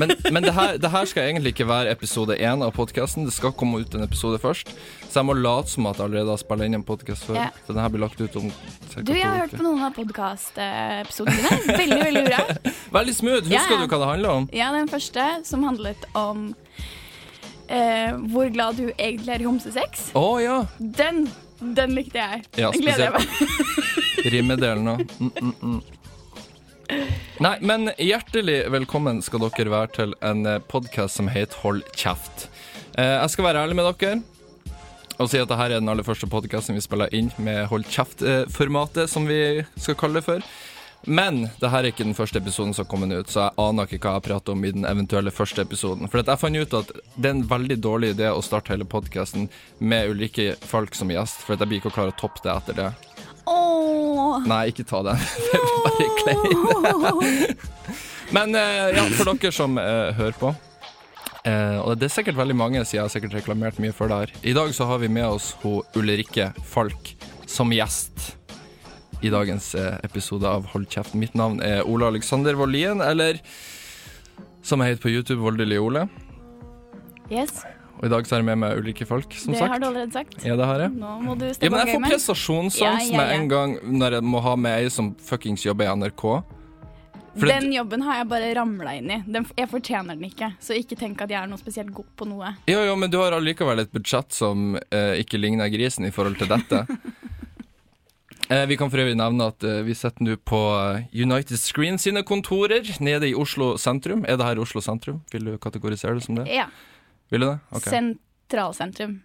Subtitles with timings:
[0.00, 3.26] Men men det, her, det her skal egentlig ikke være episode én av podkasten.
[3.28, 4.72] Det skal komme ut en episode først.
[5.10, 7.36] Så jeg må late som at jeg allerede har spilt inn en podkast før.
[7.40, 7.48] Ja.
[7.66, 11.36] Så den her blir lagt ut om Du, jeg har hørt på noen av podkastepisodene
[11.36, 11.76] dine.
[11.82, 12.40] Veldig, veldig bra.
[13.00, 13.44] Veldig smooth.
[13.50, 14.48] Husker Ja, du hva det handler om?
[14.56, 16.48] Ja, den første som handlet om
[17.68, 20.08] eh, hvor glad du egentlig er i homsesex.
[20.18, 20.58] Å ja.
[20.78, 21.24] Den,
[21.60, 22.44] den likte jeg.
[22.58, 23.24] Ja, Den gleder jeg meg.
[24.34, 25.04] Rimedelen òg.
[25.20, 25.80] Mm, mm, mm.
[27.40, 32.48] Nei, men hjertelig velkommen skal dere være til en podkast som heter Hold kjeft.
[32.98, 34.20] Eh, jeg skal være ærlig med dere
[35.20, 39.10] og si at dette er den aller første podkasten vi spiller inn med Hold kjeft-formatet,
[39.12, 40.44] som vi skal kalle det for.
[41.04, 43.88] Men det her er ikke den første episoden som har kommet ut, så jeg aner
[43.88, 46.08] ikke hva jeg prater om i den eventuelle første episoden.
[46.08, 49.48] For jeg fant ut at det er en veldig dårlig idé å starte hele podkasten
[49.78, 52.80] med ulike folk som gjest, for jeg blir ikke å klare å toppe det etter
[52.80, 52.90] det.
[53.50, 54.40] Åh.
[54.48, 55.20] Nei, ikke ta den.
[55.46, 57.54] Det er bare klein.
[58.36, 60.52] Men eh, ja, for dere som uh, hører på.
[60.54, 64.20] uh, og det er sikkert veldig mange, siden jeg har sikkert reklamert mye for det
[64.22, 64.34] her.
[64.46, 67.14] I dag så har vi med oss ho Ulrikke Falk
[67.50, 68.36] som gjest
[69.20, 71.18] i dagens uh, episode av Hold kjeft.
[71.18, 73.42] Mitt navn er Ole Alexander Vollien, eller
[74.62, 76.06] som jeg heter på YouTube, Voldelig Ole.
[77.30, 77.64] Yes,
[78.00, 80.12] Og i dag så er jeg med meg ulike folk, som det har du allerede
[80.14, 80.38] sagt.
[80.46, 80.94] Ja, det har jeg.
[80.96, 82.10] Nå må du Ja, men jeg får gamet.
[82.14, 85.84] prestasjonsangst Ja, ja, med en gang når jeg må ha med ei som fuckings jobber
[85.84, 86.24] i NRK.
[87.36, 89.22] For det- Den jobben har jeg bare ramla inn i.
[89.26, 92.26] Den, jeg fortjener den ikke, så ikke tenk at jeg er noe spesielt god på
[92.26, 92.56] noe.
[92.66, 96.38] Jo, jo, men du har allikevel et budsjett som eh, ikke ligner grisen i forhold
[96.38, 96.86] til dette.
[98.50, 100.58] eh, vi kan for øvrig nevne at eh, vi sitter nå på
[100.96, 104.24] eh, United Screen sine kontorer nede i Oslo sentrum.
[104.26, 105.20] Er det her Oslo sentrum?
[105.30, 106.48] Vil du kategorisere det som det?
[106.50, 106.66] Ja.
[107.30, 107.58] Vil du det?
[107.70, 107.90] Okay.
[107.96, 109.20] Sentralsentrum.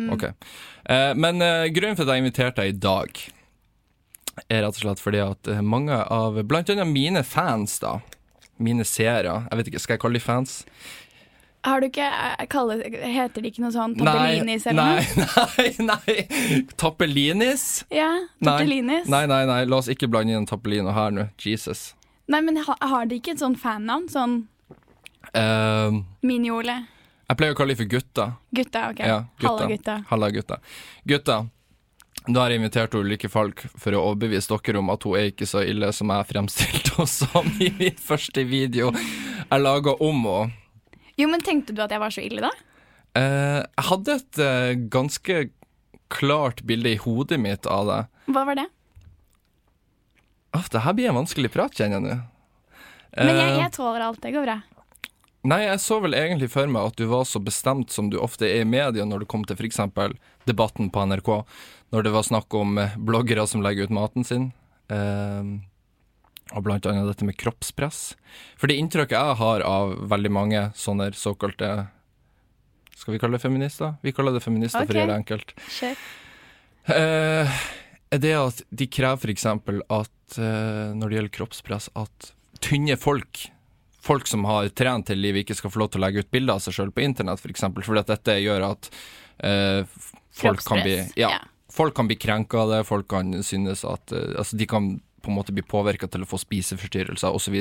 [0.00, 0.12] Mm.
[0.14, 0.22] Ok.
[0.24, 3.18] Eh, men eh, grunnen for at jeg inviterte deg i dag,
[4.48, 7.98] er rett og slett fordi at eh, mange av blant annet mine fans, da,
[8.56, 10.54] mine seere Jeg vet ikke, skal jeg kalle de fans?
[11.68, 15.26] Har du ikke eh, kalle, Heter det ikke noe sånn Tappelinis eller noe?
[15.58, 16.14] nei, nei.
[16.16, 16.64] nei.
[16.80, 17.66] Tappelinis?
[17.92, 18.08] Ja,
[18.40, 18.46] Nei.
[18.54, 19.10] Tortellinis.
[19.12, 21.26] Nei, nei, nei, la oss ikke blande inn Tappelino her nå.
[21.44, 21.90] Jesus.
[22.30, 24.08] Nei, men ha, har de ikke et sånn fannavn?
[24.08, 24.38] Sånn
[25.36, 25.92] Eh,
[26.24, 26.78] Mini-Ole?
[27.30, 28.24] Jeg pleier å kalle dem for gutta.
[28.58, 29.00] Gutta, OK.
[29.06, 29.66] Ja, gutta.
[29.70, 29.96] Gutta.
[30.10, 30.56] Halla, gutta.
[31.06, 31.36] Gutta,
[32.26, 35.46] da har jeg invitert Ulrikke Falk for å overbevise dere om at hun er ikke
[35.48, 40.56] så ille som jeg fremstilte henne som i min første video jeg laga om henne.
[41.20, 42.50] Jo, men tenkte du at jeg var så ille, da?
[43.18, 45.38] Eh, jeg hadde et eh, ganske
[46.10, 48.00] klart bilde i hodet mitt av det.
[48.34, 48.66] Hva var det?
[50.56, 52.18] Åh, det her blir en vanskelig prat, kjenner jeg nå.
[53.16, 54.20] Men jeg, Eh, jeg tåler alt.
[54.22, 54.56] Det går bra.
[55.48, 58.44] Nei, jeg så vel egentlig for meg at du var så bestemt som du ofte
[58.44, 59.80] er i media når det kom til f.eks.
[60.44, 61.30] debatten på NRK,
[61.96, 64.50] når det var snakk om eh, bloggere som legger ut maten sin,
[64.92, 65.52] eh,
[66.50, 68.02] og blant annet dette med kroppspress.
[68.60, 71.88] For det inntrykket jeg har av veldig mange sånne såkalte
[72.98, 73.94] Skal vi kalle det feminister?
[74.04, 75.54] Vi kaller det feminister for å gjøre det enkelt.
[75.78, 76.02] Kjør.
[76.90, 77.62] Eh,
[78.10, 79.46] er det at de krever f.eks.
[79.46, 83.46] at eh, når det gjelder kroppspress, at tynne folk,
[84.00, 86.56] folk som har trent hele livet, ikke skal få lov til å legge ut bilder
[86.56, 87.46] av seg sjøl på internett, f.eks.
[87.46, 88.90] For eksempel, fordi at dette gjør at
[89.44, 89.98] eh,
[90.42, 91.34] folk kan bli ja.
[91.70, 95.30] Folk kan bli krenka av det, folk kan synes at eh, Altså, de kan på
[95.30, 97.56] en måte blir påvirka til å få spiseforstyrrelser osv.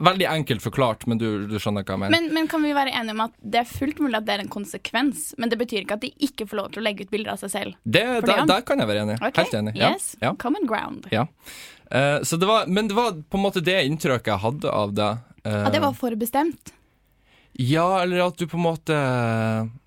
[0.00, 2.16] Veldig enkelt forklart, men du, du skjønner hva jeg mener.
[2.16, 4.44] Men, men kan vi være enige om at det er fullt mulig at det er
[4.44, 7.12] en konsekvens, men det betyr ikke at de ikke får lov til å legge ut
[7.12, 7.78] bilder av seg selv?
[7.84, 9.18] det, der, der kan jeg være enig.
[9.20, 9.44] Okay.
[9.44, 9.76] Helt enig.
[9.78, 10.34] Ja, Yes, ja.
[10.38, 11.08] common ground.
[11.14, 11.26] Ja.
[11.90, 14.92] Uh, så det var, men det var på en måte det inntrykket jeg hadde av
[14.94, 15.10] det.
[15.42, 16.74] Uh, At det var forbestemt?
[17.58, 18.96] Ja, eller at du på en måte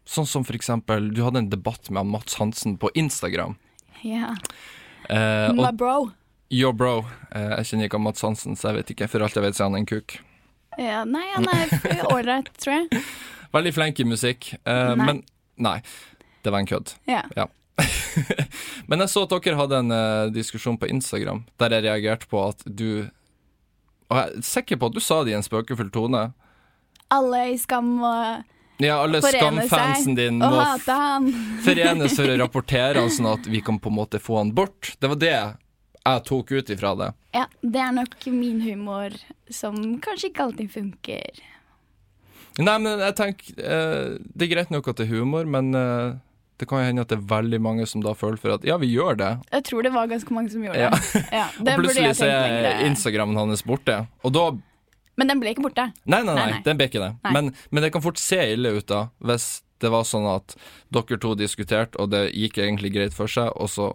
[0.03, 3.56] Sånn som for eksempel Du hadde en debatt med Mats Hansen på Instagram.
[4.03, 4.33] Ja.
[5.07, 5.95] Uh, My og bro.
[6.53, 7.01] Yo, bro.
[7.33, 9.09] Eh, jeg kjenner ikke Mats Hansen, så jeg vet ikke.
[9.11, 10.17] For alt jeg vet, så er han en kuk.
[10.81, 13.03] Ja, nei, han er ålreit, tror jeg.
[13.53, 14.53] Veldig flink i musikk.
[14.65, 15.05] Uh, Nei.
[15.05, 15.19] Men
[15.61, 15.77] nei.
[16.44, 16.95] Det var en kødd.
[17.09, 17.23] Ja.
[18.89, 22.41] Men jeg så at dere hadde en uh, diskusjon på Instagram der jeg reagerte på
[22.45, 23.07] at du
[24.11, 26.27] Og jeg er sikker på at du sa det i en spøkefull tone.
[27.13, 30.65] Alle i Skam og Ja, alle skamfansen din må
[31.65, 34.95] forenes for å rapportere sånn at vi kan på en måte få han bort.
[34.99, 35.38] Det var det
[36.03, 37.09] jeg tok ut ifra det.
[37.33, 39.15] Ja, det er nok min humor
[39.50, 41.41] som kanskje ikke alltid funker.
[42.61, 46.11] Nei, men jeg tenker eh, Det er greit nok at det er humor, men eh,
[46.61, 48.75] det kan jo hende at det er veldig mange som da føler for at ja,
[48.77, 49.31] vi gjør det.
[49.55, 50.91] Jeg tror det var ganske mange som gjorde Ja.
[50.94, 51.23] det.
[51.33, 52.83] Ja, det og plutselig så er.
[52.85, 54.03] Instagrammen hans borte.
[54.21, 54.45] Og da
[55.17, 55.88] Men den ble ikke borte.
[56.06, 56.61] Nei, nei, Nei, nei.
[56.65, 57.11] den ble ikke det.
[57.33, 59.49] Men, men det kan fort se ille ut da, hvis
[59.83, 60.53] det var sånn at
[60.94, 63.89] dere to diskuterte, og det gikk egentlig greit for seg, og så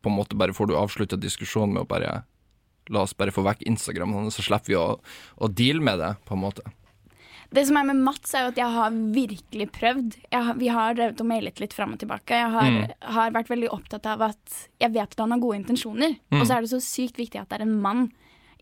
[0.00, 2.20] på en måte bare får du avslutta diskusjonen med å bare
[2.90, 4.86] la oss bare få vekk Instagram, så slipper vi å,
[5.38, 6.64] å deale med det, på en måte.
[7.50, 10.16] Det som er med Mats, er jo at jeg har virkelig prøvd.
[10.30, 12.36] Har, vi har drevet og mailet litt fram og tilbake.
[12.38, 12.92] Jeg har, mm.
[13.16, 16.14] har, vært veldig opptatt av at jeg vet at han har gode intensjoner.
[16.30, 16.38] Mm.
[16.38, 18.06] Og så er det så sykt viktig at det er en mann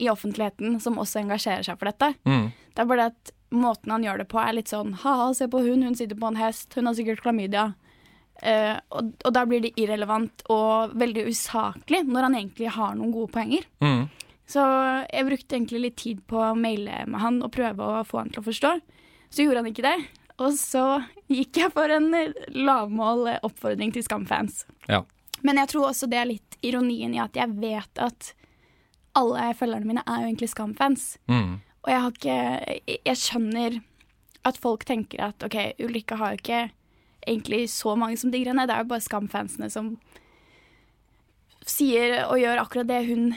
[0.00, 2.14] i offentligheten som også engasjerer seg for dette.
[2.25, 2.49] Mm.
[2.73, 5.61] Det er bare at måten han gjør det på, er litt sånn ha-ha, se på
[5.64, 7.70] hun, hun sitter på en hest, hun har sikkert klamydia.
[8.38, 13.14] Uh, og, og, da blir det irrelevant og veldig usaklig, når han egentlig har noen
[13.14, 13.67] gode poenger.
[13.82, 14.06] Mm.
[14.49, 14.62] Så
[15.11, 18.31] jeg brukte egentlig litt tid på å maile med han og prøve å få han
[18.32, 18.73] til å forstå.
[19.29, 19.96] Så gjorde han ikke det.
[20.38, 20.85] Og så
[21.29, 22.08] gikk jeg for en
[22.55, 24.62] lavmål oppfordring til Skam-fans.
[24.88, 25.02] Ja.
[25.44, 28.32] Men jeg tror også det er litt ironien i at jeg vet at
[29.19, 31.11] alle følgerne mine er jo egentlig Skam-fans.
[31.31, 31.58] Mm.
[31.84, 33.79] Og jeg har ikke Jeg skjønner
[34.49, 36.62] at folk tenker at OK, Ulrikke har jo ikke
[37.29, 38.67] egentlig så mange som digger henne.
[38.69, 39.95] Det er jo bare Skam-fansene som
[41.69, 43.33] sier og gjør akkurat det hun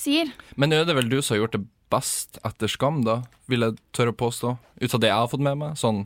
[0.00, 0.32] sier.
[0.60, 3.80] Men er det vel du som har gjort det best etter Skam, da, vil jeg
[3.96, 4.54] tørre å påstå?
[4.80, 5.80] Ut av det jeg har fått med meg?
[5.80, 6.04] Sånn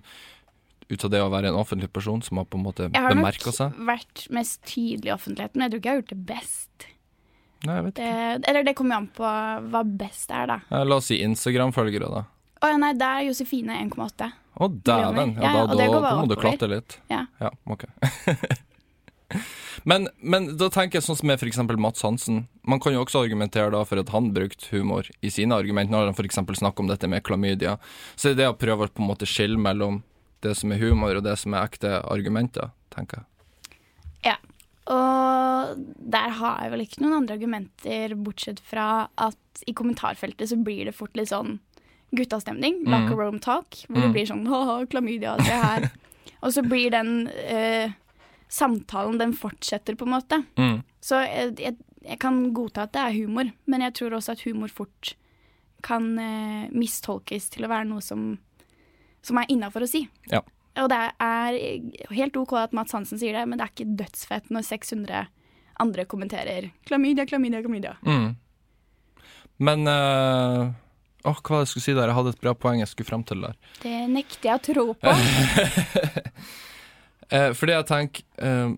[0.84, 3.72] ut av det å være en offentlig person som har på en måte bemerka seg?
[3.72, 6.12] Jeg har nok vært mest tydelig i offentligheten, men jeg tror ikke jeg har gjort
[6.12, 6.86] det best.
[7.64, 8.08] Nei, jeg vet ikke.
[8.12, 9.34] Det, eller det kommer jo an på
[9.72, 10.58] hva best er, da.
[10.84, 12.24] La oss si Instagram-følgere, da.
[12.60, 14.28] Å ja, nei, det er Josefine 1,8.
[14.54, 15.34] Å dæven!
[15.40, 17.00] Ja, ja, da, da, da, må du klatre litt.
[17.10, 17.24] Ja.
[17.42, 17.88] ja ok.
[19.84, 21.58] Men, men, da tenker jeg sånn som med f.eks.
[21.80, 22.44] Mats Hansen.
[22.64, 26.08] Man kan jo også argumentere da for at han brukte humor i sine argument, når
[26.08, 26.40] han f.eks.
[26.60, 27.76] snakker om dette med klamydia.
[28.14, 30.02] Så det er det å prøve å på en måte skille mellom
[30.44, 33.78] det som er humor, og det som er ekte argumenter, tenker jeg.
[34.30, 34.38] Ja.
[34.94, 35.84] Og
[36.14, 40.88] der har jeg vel ikke noen andre argumenter, bortsett fra at i kommentarfeltet så blir
[40.88, 41.58] det fort litt sånn
[42.18, 42.82] guttastemning.
[42.84, 42.92] Mm.
[42.92, 43.84] Locker room talk.
[43.88, 44.06] Hvor mm.
[44.06, 45.88] det blir sånn ha klamydia, se her.
[46.44, 47.92] og så blir den eh,
[48.52, 50.40] samtalen den fortsetter, på en måte.
[50.60, 50.80] Mm.
[51.04, 54.44] Så jeg, jeg, jeg, kan godta at det er humor, men jeg tror også at
[54.46, 55.14] humor fort
[55.84, 58.34] kan eh, mistolkes til å være noe som,
[59.24, 60.06] som er innafor å si.
[60.32, 60.40] Ja.
[60.80, 61.58] Og det er
[62.16, 65.26] helt OK at Mats Hansen sier det, men det er ikke dødsfett når 600
[65.82, 67.96] andre kommenterer 'klamydia, klamydia, klamydia'.
[68.06, 68.36] Mm.
[69.56, 70.72] Men uh,
[71.24, 72.10] Åh, hva var det jeg skulle si der?
[72.10, 73.54] Jeg hadde et bra poeng jeg skulle frem til der.
[73.80, 75.14] Det nekter jeg å tro på.
[77.32, 78.74] Eh, fordi jeg tenker eh,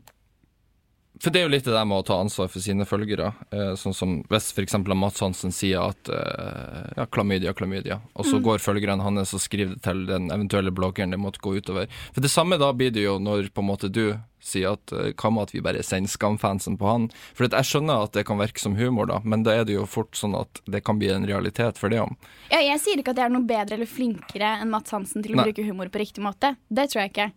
[1.19, 3.33] For det er jo litt det der med å ta ansvar for sine følgere.
[3.51, 4.77] Eh, sånn som hvis f.eks.
[4.87, 8.45] Mats Hansen sier at eh, ja, klamydia, klamydia, og så mm.
[8.47, 11.91] går følgerne hans og skriver det til den eventuelle bloggeren det måtte gå utover.
[12.15, 14.05] For det samme da blir det jo når på en måte du
[14.47, 17.09] sier at eh, hva med at vi bare sender skamfansen på han?
[17.37, 19.87] For jeg skjønner at det kan virke som humor, da, men da er det jo
[19.91, 22.15] fort sånn at det kan bli en realitet for det om.
[22.53, 25.35] Ja, jeg sier ikke at jeg er noe bedre eller flinkere enn Mats Hansen til
[25.35, 25.49] å Nei.
[25.51, 26.55] bruke humor på riktig måte.
[26.69, 27.31] Det tror jeg ikke.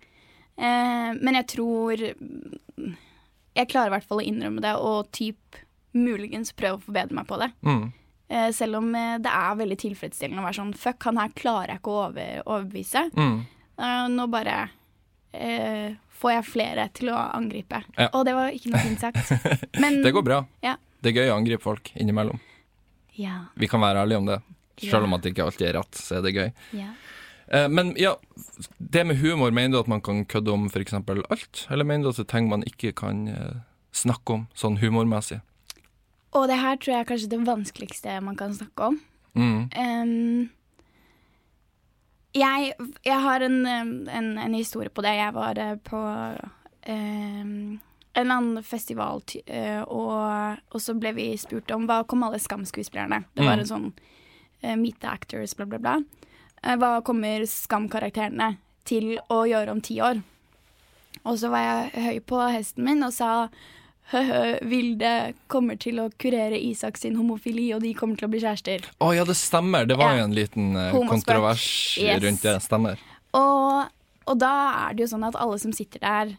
[0.60, 5.64] Eh, men jeg tror Jeg klarer i hvert fall å innrømme det, og typ
[5.98, 7.50] muligens prøve å forbedre meg på det.
[7.66, 7.88] Mm.
[8.30, 11.74] Eh, selv om eh, det er veldig tilfredsstillende å være sånn Fuck, han her klarer
[11.74, 13.08] jeg ikke å over, overbevise.
[13.18, 13.40] Mm.
[13.80, 14.60] Eh, nå bare
[16.20, 17.82] får jeg flere til å angripe.
[17.96, 18.10] Ja.
[18.12, 19.34] Og det var ikke noe fint sagt.
[19.84, 20.44] Men, det går bra.
[20.66, 20.76] Ja.
[21.00, 22.42] Det er gøy å angripe folk innimellom.
[23.20, 23.46] Ja.
[23.60, 24.42] Vi kan være ærlige om det.
[24.80, 26.52] Selv om at det ikke alltid er rett, så er det gøy.
[26.80, 26.92] Ja.
[27.52, 28.14] Eh, men ja,
[28.78, 30.94] det med humor, mener du at man kan kødde om f.eks.
[30.94, 31.66] alt?
[31.70, 33.60] Eller mener du at det er ting man ikke kan eh,
[33.96, 35.42] snakke om sånn humormessig?
[36.38, 39.00] Og det her tror jeg er kanskje det vanskeligste man kan snakke om.
[39.34, 39.62] Mm.
[39.74, 40.50] Um,
[42.32, 45.16] jeg, jeg, har en, en, en, historie på det.
[45.18, 46.00] Jeg var eh, på
[46.88, 47.80] um,
[48.14, 53.24] en annen festival, uh, og, og, så ble vi spurt om hva kom alle Skam-skuespillerne.
[53.34, 53.64] Det var mm.
[53.64, 55.98] en sånn uh, Meet the Actors, bla, bla, bla.
[56.62, 58.56] Eh, hva kommer Skam-karakterene
[58.88, 60.22] til å gjøre om ti år?
[61.26, 63.50] Og så var jeg høy på hesten min og sa
[64.72, 65.14] Vilde
[65.52, 68.90] kommer til å kurere Isak sin homofili, og de kommer til å bli kjærester.
[68.98, 69.88] Å oh, ja, det stemmer.
[69.90, 71.70] Det var jo en liten uh, kontrovers
[72.02, 72.22] yes.
[72.24, 72.58] rundt det.
[72.66, 73.02] Stemmer.
[73.38, 73.90] Og,
[74.26, 74.54] og, da
[74.90, 76.38] er det jo sånn at alle som sitter der,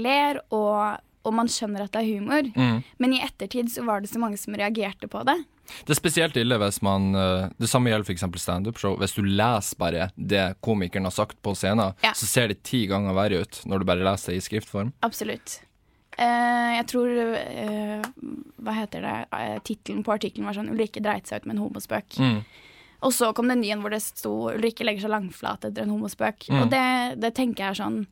[0.00, 2.48] ler, og, og man skjønner at det er humor.
[2.56, 2.84] Mm.
[3.02, 5.42] Men i ettertid så var det så mange som reagerte på det.
[5.86, 8.24] Det er spesielt ille hvis man eh, Det samme gjelder f.eks.
[8.42, 8.96] standup-show.
[9.00, 12.12] Hvis du leser bare det komikeren har sagt på scenen, ja.
[12.18, 14.92] så ser det ti ganger verre ut når du bare leser det i skriftform.
[15.06, 15.60] Absolutt.
[16.12, 18.02] Uh, jeg tror uh,
[18.60, 19.14] Hva heter det?
[19.32, 22.18] Uh, Tittelen på artikkelen var sånn 'Ulrikke dreit seg ut med en homospøk'.
[22.20, 22.42] Mm.
[23.02, 25.86] Og så kom det en ny en hvor det sto 'Ulrikke legger seg langflat etter
[25.86, 26.50] en homospøk'.
[26.50, 26.60] Mm.
[26.60, 26.84] Og det,
[27.22, 28.06] det, tenker jeg er sånn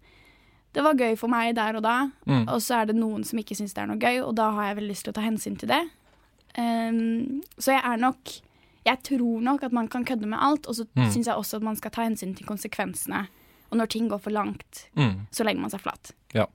[0.72, 2.44] Det var gøy for meg der og da, mm.
[2.46, 4.68] og så er det noen som ikke syns det er noe gøy, og da har
[4.68, 5.80] jeg veldig lyst til å ta hensyn til det.
[6.58, 8.32] Um, så jeg er nok
[8.86, 11.10] Jeg tror nok at man kan kødde med alt, og så mm.
[11.10, 13.26] syns jeg også at man skal ta hensyn til konsekvensene.
[13.70, 15.26] Og når ting går for langt, mm.
[15.30, 16.14] så legger man seg flat.
[16.32, 16.46] Ja.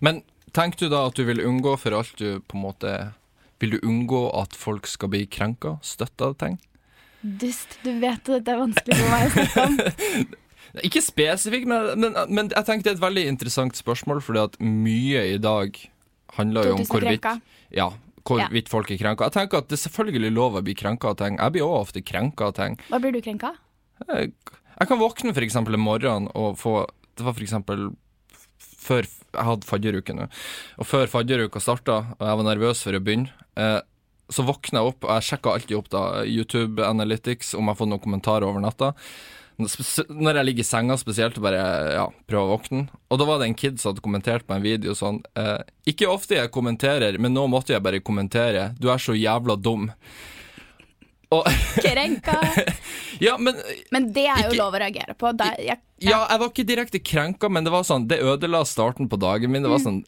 [0.00, 0.22] Men
[0.54, 2.94] tenk du da at du vil unngå for alt du på en måte
[3.58, 6.58] Vil du unngå at folk skal bli krenka, støtta av ting?
[7.20, 10.36] Dust, du vet at dette er vanskelig for meg å snakke om.
[10.86, 14.58] Ikke spesifikt, men, men, men jeg tenker det er et veldig interessant spørsmål, fordi at
[14.62, 15.74] mye i dag
[16.36, 17.26] handler jo om hvorvidt
[17.74, 17.88] ja,
[18.28, 19.26] hvorvidt folk er krenka.
[19.28, 21.38] Jeg tenker at det er selvfølgelig lov å bli krenka av ting.
[21.40, 22.76] Jeg blir også ofte krenka av ting.
[22.92, 23.54] Hva blir du krenka?
[24.06, 24.34] Jeg,
[24.78, 26.84] jeg kan våkne eksempel en morgen og få
[27.18, 27.88] Det var eksempel
[28.88, 30.26] før Jeg hadde fadderuke nå.
[30.80, 33.28] Og før fadderuka starta, og jeg var nervøs for å begynne,
[33.60, 33.80] eh,
[34.32, 37.78] så våkna jeg opp, og jeg sjekka alltid opp da YouTube Analytics om jeg har
[37.80, 38.94] fått noen kommentarer over natta.
[39.58, 41.60] Når jeg ligger i senga spesielt, bare
[41.96, 42.84] ja, prøver å våkne.
[43.10, 46.10] Og da var det en kid som hadde kommentert på en video sånn eh, Ikke
[46.12, 48.68] ofte jeg kommenterer, men nå måtte jeg bare kommentere.
[48.78, 49.88] Du er så jævla dum.
[51.34, 51.44] Og
[51.84, 52.38] Krenka!
[53.20, 53.56] Ja, men
[53.90, 55.32] Men det er jo Ikke- lov å reagere på.
[55.36, 59.08] Da, jeg, Ja, jeg var ikke direkte krenka, men det var sånn Det ødela starten
[59.10, 59.64] på dagen min.
[59.66, 60.04] Det var sånn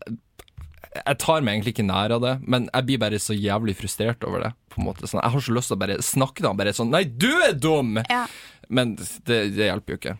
[0.94, 4.24] Jeg tar meg egentlig ikke nær av det, men jeg blir bare så jævlig frustrert
[4.26, 4.52] over det.
[4.70, 6.90] På en måte sånn, Jeg har så lyst til å bare snakke da, bare sånn
[6.94, 7.98] Nei, du er dum!
[8.08, 8.24] ja.
[8.70, 10.12] Men det, det hjelper jo ikke.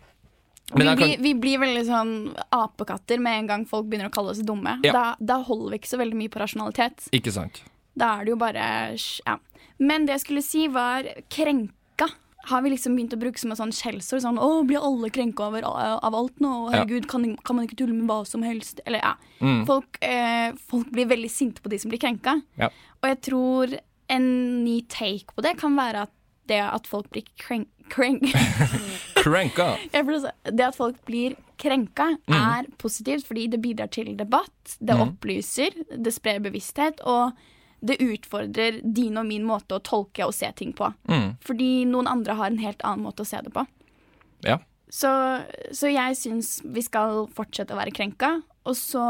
[0.75, 2.09] vi, jeg blir, vi blir veldig sånn
[2.51, 4.73] apekatter med en gang folk begynner å kalle oss dumme.
[4.83, 4.91] Ja.
[4.91, 7.07] Da, da holder vi ikke så veldig mye på rasjonalitet.
[7.15, 7.61] Ikke sant?
[7.97, 8.65] Da er det jo bare
[8.97, 9.37] ja.
[9.81, 12.07] Men det jeg skulle si, var krenka.
[12.49, 14.21] Har vi liksom begynt å bruke som et sånn skjellsord?
[14.23, 17.93] Sånn 'Å, blir alle krenka over, av alt nå?' Herregud, kan, kan man ikke tulle
[17.93, 18.79] med hva som helst?
[18.85, 19.13] Eller ja.
[19.41, 19.65] Mm.
[19.67, 22.41] Folk, eh, folk blir veldig sinte på de som blir krenka.
[22.57, 22.69] Ja.
[23.03, 23.77] Og jeg tror
[24.09, 26.11] en ny take på det kan være at
[26.49, 27.69] det at folk blir krenk...
[27.93, 28.23] krenk
[30.25, 35.69] si- det at folk blir krenka, er positivt fordi det bidrar til debatt, det opplyser,
[35.93, 37.33] det sprer bevissthet, og
[37.81, 40.91] det utfordrer din og min måte å tolke og se ting på.
[41.09, 41.31] Mm.
[41.41, 43.63] Fordi noen andre har en helt annen måte å se det på.
[44.45, 44.59] Ja.
[44.91, 45.09] Så,
[45.73, 48.35] så jeg syns vi skal fortsette å være krenka,
[48.67, 49.03] og så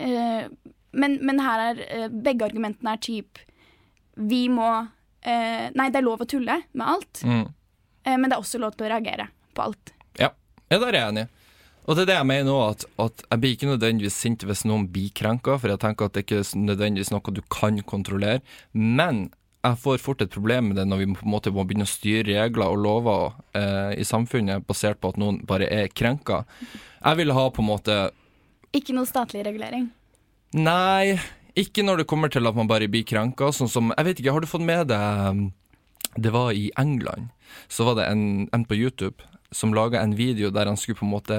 [0.00, 0.46] eh,
[0.92, 3.40] men, men her er eh, begge argumentene er typ
[4.28, 4.68] Vi må
[5.24, 7.46] eh, Nei, det er lov å tulle med alt, Mm.
[8.04, 9.92] eh, men det er også lov til å reagere på alt.
[10.20, 10.30] Ja.
[10.70, 11.26] ja, der er jeg enig.
[11.82, 14.64] Og det er det jeg mener nå, at, at jeg blir ikke nødvendigvis sint hvis
[14.68, 18.42] noen blir krenka, for jeg tenker at det ikke er nødvendigvis noe du kan kontrollere.
[18.72, 19.26] Men
[19.62, 21.90] jeg får fort et problem med det når vi på en måte må begynne å
[21.90, 26.42] styre regler og lover eh, i samfunnet basert på at noen bare er krenka.
[27.02, 27.98] Jeg vil ha på en måte
[28.74, 29.90] Ikke noe statlig regulering.
[30.58, 31.18] Nei,
[31.58, 33.50] ikke når det kommer til at man bare blir krenka.
[33.54, 35.44] Sånn som Jeg vet ikke, har du fått med deg
[36.18, 37.30] Det var i England.
[37.68, 39.22] Så var det en, en på YouTube
[39.52, 41.36] som laga en video der han skulle på en måte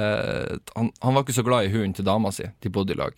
[0.75, 2.47] Han, han var ikke så glad i hunden til dama si.
[2.61, 3.17] De bodde i lag.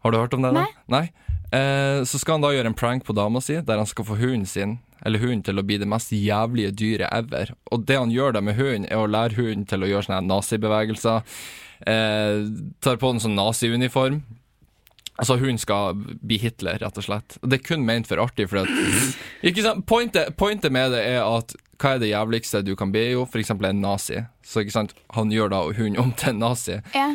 [0.00, 0.54] Har du hørt om det?
[0.56, 0.66] da?
[0.90, 1.06] Nei.
[1.52, 4.18] Eh, så skal han da gjøre en prank på dama si, der han skal få
[4.20, 7.54] hunden sin eller hunden til å bli det mest jævlige dyret ever.
[7.72, 10.20] Og det han gjør da med hunden, er å lære hunden til å gjøre sånne
[10.28, 11.38] nazibevegelser.
[11.88, 12.42] Eh,
[12.84, 14.20] tar på en sånn naziuniform.
[15.20, 17.36] Altså, hun skal bli Hitler, rett og slett.
[17.40, 18.70] Det er kun ment for artig, for at
[19.48, 19.84] ikke sant?
[19.88, 23.40] Pointet, pointet med det er at hva er det jævligste du kan be Jo, for
[23.40, 24.20] eksempel en nazi.
[24.44, 26.76] Så ikke sant, han gjør da hun om til en nazi.
[26.94, 27.06] Ja.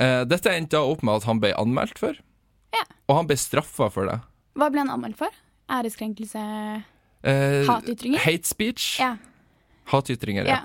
[0.00, 2.18] Eh, dette endte da opp med at han ble anmeldt for,
[2.74, 2.84] Ja.
[3.08, 4.18] og han ble straffa for det.
[4.58, 5.28] Hva ble han anmeldt for?
[5.70, 6.42] Æreskrenkelse
[7.22, 8.18] Eh, Hatytringer?
[8.24, 8.96] Hate speech.
[8.98, 9.16] Ja.
[9.92, 10.50] Hatytringer, ja.
[10.50, 10.60] ja.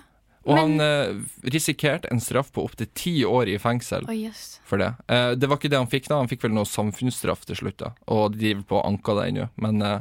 [0.46, 1.22] Og Men- han eh,
[1.52, 4.60] risikerte en straff på opptil ti år i fengsel oh, yes.
[4.64, 4.92] for det.
[5.10, 6.20] Eh, det var ikke det han fikk, da.
[6.22, 7.92] Han fikk vel noe samfunnsstraff til slutt, da.
[8.08, 9.50] Og de driver på å anke det ennå.
[9.58, 10.00] Men eh,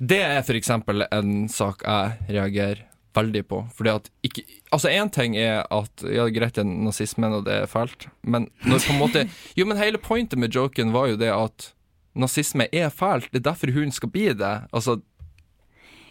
[0.00, 3.58] det er eksempel en sak jeg reagerer veldig på.
[3.74, 7.52] Fordi at ikke Altså, én ting er at Ja, greit, det er nazismen, og det
[7.62, 9.24] er fælt, men når på en måte
[9.58, 11.72] Jo, men hele pointet med joken var jo det at
[12.14, 13.30] nazisme er fælt.
[13.32, 14.52] Det er derfor hun skal bli det.
[14.72, 15.00] Altså,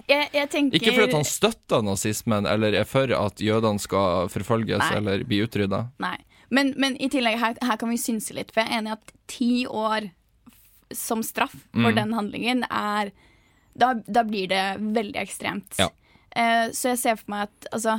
[0.10, 4.80] Jeg, jeg tenker ikke fordi han støtter nazismen eller er for at jødene skal forfølges
[4.82, 4.94] Nei.
[4.98, 5.84] eller bli utrydda.
[6.02, 6.16] Nei.
[6.50, 8.50] Men, men i tillegg, her, her kan vi synse litt.
[8.52, 10.08] For jeg er enig i at ti år
[10.98, 11.96] som straff for Mm.
[11.96, 13.12] den handlingen er
[13.80, 15.80] da, da blir det veldig ekstremt.
[15.80, 15.90] Ja.
[16.32, 17.96] Eh, så jeg ser for meg at altså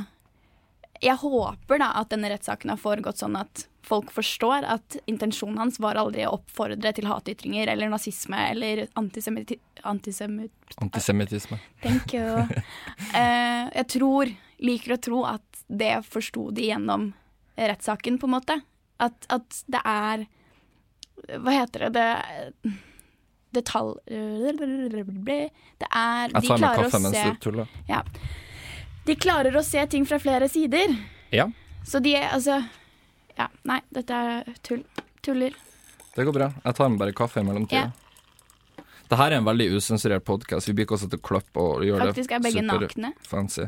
[1.01, 5.79] Jeg håper da at denne rettssaken har foregått sånn at folk forstår at intensjonen hans
[5.81, 9.57] var aldri å oppfordre til hatytringer eller nazisme eller antisemitti...
[9.81, 10.53] Antisemit...
[10.77, 11.57] Antisemittisme.
[11.81, 12.45] Thank you.
[13.17, 14.29] Eh, jeg tror,
[14.63, 17.09] liker å tro at det forsto de gjennom
[17.57, 18.55] rettssaken, på en måte.
[19.01, 20.23] At, at det er
[21.41, 21.91] Hva heter det?
[21.97, 22.75] Det
[23.51, 23.97] Detalj...
[24.07, 28.03] Det er Jeg De tar med klarer å se ja.
[29.05, 30.93] De klarer å se ting fra flere sider.
[31.33, 31.49] Ja,
[31.87, 32.61] Så de er altså
[33.37, 34.83] Ja, nei, dette er tull.
[35.21, 35.53] Tuller.
[36.15, 36.47] det går bra.
[36.65, 37.91] Jeg tar med bare kaffe i mellomtida.
[37.91, 38.83] Ja.
[39.11, 40.69] Det her er en veldig usensurert podkast.
[40.69, 43.11] Vi blir ikke også til å klappe og gjøre Faktisk er begge nakne.
[43.27, 43.67] fancy.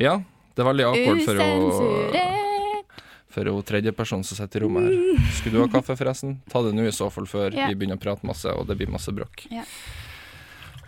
[0.00, 0.22] Ja,
[0.56, 2.49] det er veldig awkward for å Usensurert.
[3.30, 5.24] For hun tredjepersonen som sitter i rommet her.
[5.38, 6.38] Skulle du ha kaffe, forresten?
[6.50, 7.70] Ta det nå i så fall, før yeah.
[7.70, 9.46] vi begynner å prate masse, og det blir masse bråk.
[9.50, 9.68] Yeah.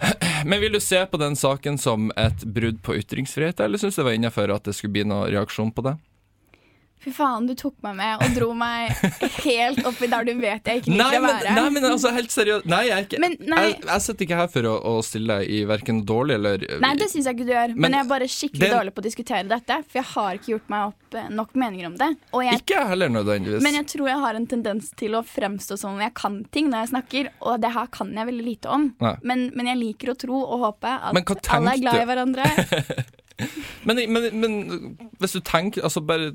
[0.48, 4.02] Men vil du se på den saken som et brudd på ytringsfrihet, eller syns du
[4.02, 5.96] det var innafor at det skulle bli noen reaksjon på det?
[7.02, 8.92] Fy faen, du tok meg med og dro meg
[9.42, 11.54] helt oppi der du vet jeg ikke liker Nei, å men, være.
[11.56, 12.68] nei, men altså, helt seriøst.
[12.70, 13.62] Nei, jeg er ikke Men, nei.
[13.64, 16.92] Jeg, jeg sitter ikke her for å, å stille deg i verken dårlig eller Nei,
[17.00, 19.02] det syns jeg ikke du gjør, men, Men jeg er bare skikkelig det- dårlig på
[19.02, 19.78] å diskutere dette.
[19.88, 22.10] For jeg har ikke gjort meg opp eh, nok meninger om det.
[22.46, 23.64] Jeg, Ikke jeg heller, nødvendigvis.
[23.66, 26.70] men jeg tror jeg har en tendens til å fremstå som om jeg kan ting
[26.70, 28.86] når jeg snakker, og det her kan jeg veldig lite om.
[29.26, 32.46] Men, men jeg liker å tro og håpe at alle er glad i hverandre.
[33.88, 34.52] Men, men, men
[35.18, 36.28] hvis du tenker Altså bare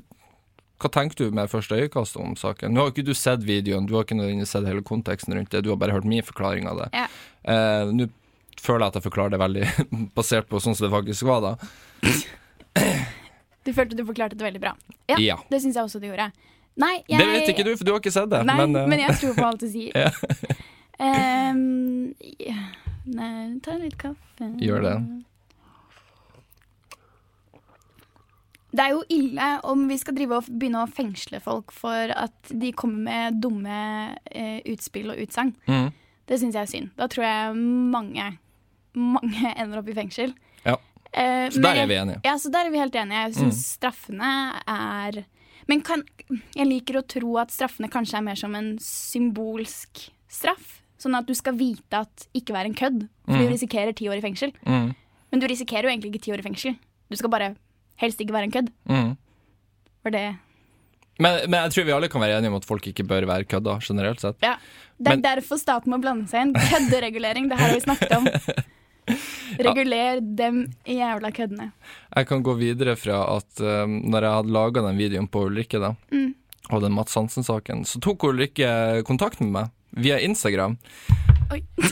[0.78, 2.70] Hva tenker du med første øyekast om saken?
[2.74, 5.72] Nå har ikke du sett videoen, du har ikke sett hele konteksten rundt det, du
[5.72, 6.88] har bare hørt min forklaring av det.
[6.94, 7.06] Ja.
[7.50, 8.06] Eh, Nå
[8.62, 9.66] føler jeg at jeg forklarer det veldig
[10.18, 12.84] basert på sånn som det faktisk var, da.
[13.66, 14.76] Du følte du forklarte det veldig bra.
[15.10, 15.36] Ja, Ja.
[15.50, 16.30] det syns jeg også du gjorde.
[16.78, 18.44] Nei, jeg Det vet ikke du, for du har ikke sett det.
[18.46, 19.92] Nei, men, men, eh, jeg tror på alt du sier.
[20.98, 21.50] Ja.
[21.52, 22.56] um, ja.
[23.06, 24.48] Nei, ta litt kaffe.
[24.62, 24.94] Gjør det.
[28.70, 32.50] Det er jo ille om vi skal drive og begynne å fengsle folk for at
[32.52, 33.78] de kommer med dumme
[34.30, 35.54] eh, utspill og utsagn.
[35.66, 35.88] mm,
[36.28, 36.90] Det syns jeg er synd.
[36.96, 38.38] Da tror jeg mange,
[38.94, 40.34] mange ender opp i fengsel.
[40.66, 40.76] Ja.
[41.12, 42.20] Eh, Så men der er vi enige.
[42.24, 43.22] Ja, så der er vi helt enige.
[43.24, 43.64] Jeg syns Mm.
[43.78, 44.32] straffene
[44.68, 45.24] er
[45.68, 46.02] Men kan,
[46.56, 50.82] jeg liker å tro at straffene kanskje er mer som en symbolsk straff.
[50.98, 53.42] Sånn at du skal vite at ikke vær en kødd, for Mm.
[53.44, 54.52] du risikerer ti år i fengsel.
[54.66, 54.94] Mm,
[55.30, 56.78] Men du risikerer jo egentlig ikke ti år i fengsel.
[57.10, 57.54] Du skal bare
[58.02, 58.70] helst ikke være en kødd.
[58.90, 59.12] mm.
[60.02, 60.26] For det
[61.20, 63.44] Men, men jeg tror vi alle kan være enige om at folk ikke bør være
[63.50, 64.36] kødda, generelt sett.
[64.42, 64.54] Ja.
[64.98, 66.54] Det er Men- derfor staten må blande seg inn.
[66.54, 68.28] Kødderegulering, det her har vi snakket om.
[69.64, 71.70] Reguler dem jævla køddene.
[72.14, 75.80] Jeg kan gå videre fra at um, når jeg hadde laga den videoen på Ulrikke,
[75.80, 76.34] da, Mm.
[76.70, 80.76] og den Mats Hansen-saken, så tok Ulrikke kontakt med meg via Instagram.
[81.50, 81.62] Oi.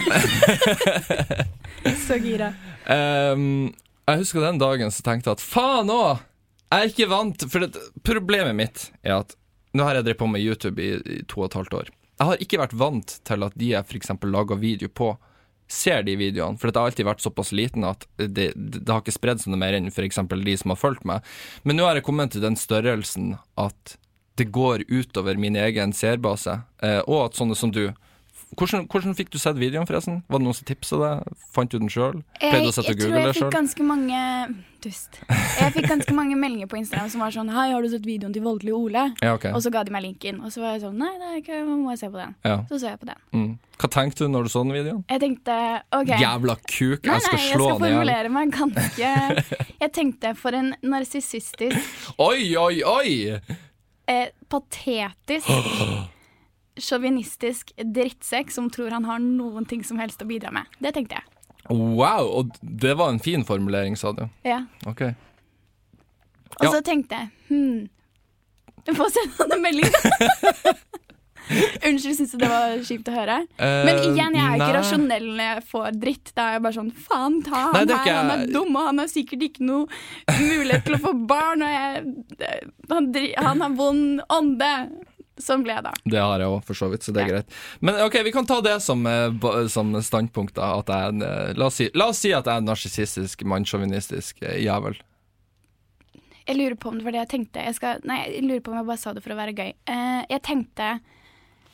[2.07, 2.53] Så gira.
[2.87, 3.73] Um,
[4.07, 6.25] jeg husker den dagen så tenkte jeg at faen òg!
[6.67, 9.37] Jeg er ikke vant For det, problemet mitt er at
[9.77, 11.89] nå har jeg drevet på med YouTube i, i to og et halvt år.
[12.17, 14.13] Jeg har ikke vært vant til at de jeg f.eks.
[14.25, 15.11] lager video på,
[15.69, 16.57] ser de videoene.
[16.57, 19.61] For det har alltid vært såpass liten at det, det, har ikke spredd seg noe
[19.61, 20.23] mer enn f.eks.
[20.33, 21.27] de som har fulgt meg.
[21.69, 23.99] Men nå har jeg kommet til den størrelsen at
[24.41, 27.87] det går utover min egen seerbase, eh, og at sånne som du
[28.55, 30.21] hvordan, hvordan fikk du sett videoen, forresten?
[30.31, 31.35] Var det noen som tipsa deg?
[31.53, 32.21] Fant du den sjøl?
[32.39, 34.21] Pleide du å sette jeg tror google jeg fikk ganske mange
[34.87, 35.17] Dust.
[35.27, 38.31] Jeg fikk ganske mange meldinger på Instagram som var sånn Hei, har du sett videoen
[38.37, 39.07] til Voldelig Ole?
[39.25, 39.51] Ja, okay.
[39.57, 40.39] Og så ga de meg linken.
[40.47, 42.37] Og så var jeg sånn Nei, er ikke, må jeg se på den.
[42.47, 42.59] Ja.
[42.69, 43.19] Så så jeg på den.
[43.35, 43.49] Mm.
[43.83, 45.03] Hva tenkte du når du så den videoen?
[45.11, 45.57] Jeg tenkte
[45.97, 46.13] OK.
[46.23, 47.97] Jævla kuk, Nei, jeg skal nei, jeg slå skal i hjel.
[47.97, 49.11] formulere meg ganske
[49.83, 53.41] Jeg tenkte for en narsissistisk, Oi, oi, oi!
[54.07, 55.51] eh, patetisk,
[56.79, 60.67] sjåvinistisk drittsekk som tror han har noen ting som helst å bidra med.
[60.81, 61.25] Det tenkte jeg.
[61.71, 64.29] Wow, og det var en fin formulering, sa du.
[64.47, 64.63] Ja.
[64.87, 65.03] Ok.
[66.61, 66.71] Og Ja.
[66.73, 67.89] så tenkte jeg hm
[68.95, 70.73] får sende han en melding, da.
[71.87, 73.37] Unnskyld, syns du det var kjipt å høre?
[73.59, 76.31] Men Eh, igjen, jeg er ikke rasjonell når jeg får dritt.
[76.35, 78.77] Da er jeg bare sånn faen ta han Nei, er her, ikke- han er dum,
[78.77, 79.87] og han har sikkert ikke noe
[80.41, 83.13] mulighet til å få barn, og jeg, han,
[83.47, 84.73] han har vond ånde.
[85.39, 85.91] Sånn ble da.
[86.09, 87.33] Det har jeg òg, for så vidt, så det er Ja.
[87.35, 87.51] greit.
[87.81, 89.31] Men ok, vi kan ta det som, eh,
[89.69, 90.79] som standpunkt, da.
[90.79, 94.43] At jeg eh, la, oss si, la oss si at jeg er en narsissistisk, mannssjåvinistisk
[94.43, 94.97] eh, jævel.
[96.47, 97.65] Jeg lurer på om det var det jeg tenkte.
[97.65, 99.73] Jeg, skal, nei, jeg lurer på om jeg bare sa det for å være gøy.
[99.91, 101.01] Uh, jeg tenkte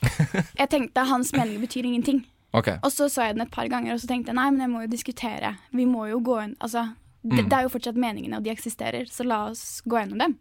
[0.59, 2.22] Jeg tenkte hans meninger betyr ingenting.
[2.57, 2.79] Okay.
[2.83, 4.70] Og så sa jeg den et par ganger, og så tenkte jeg nei, men jeg
[4.72, 5.55] må jo diskutere.
[5.72, 6.88] Vi må jo gå inn Altså,
[7.22, 7.48] det, Mm.
[7.48, 10.35] det er jo fortsatt meningene, og de eksisterer, så la oss gå gjennom dem.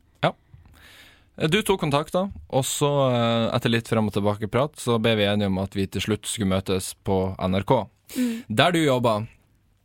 [1.41, 5.15] Eh, Du tok kontakt, da, og så, eh, etter litt fram og tilbake-prat, så ble
[5.17, 7.88] vi enige om at vi til slutt skulle møtes på NRK.
[8.49, 9.27] Der du jobba.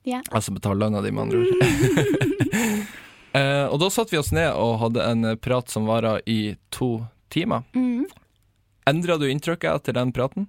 [0.07, 0.21] Ja.
[0.31, 1.49] Altså betale lønna di, med andre ord.
[3.39, 7.07] eh, og da satte vi oss ned og hadde en prat som vara i to
[7.31, 7.65] timer.
[7.75, 8.05] Mm.
[8.87, 10.47] Endra du inntrykket etter den praten?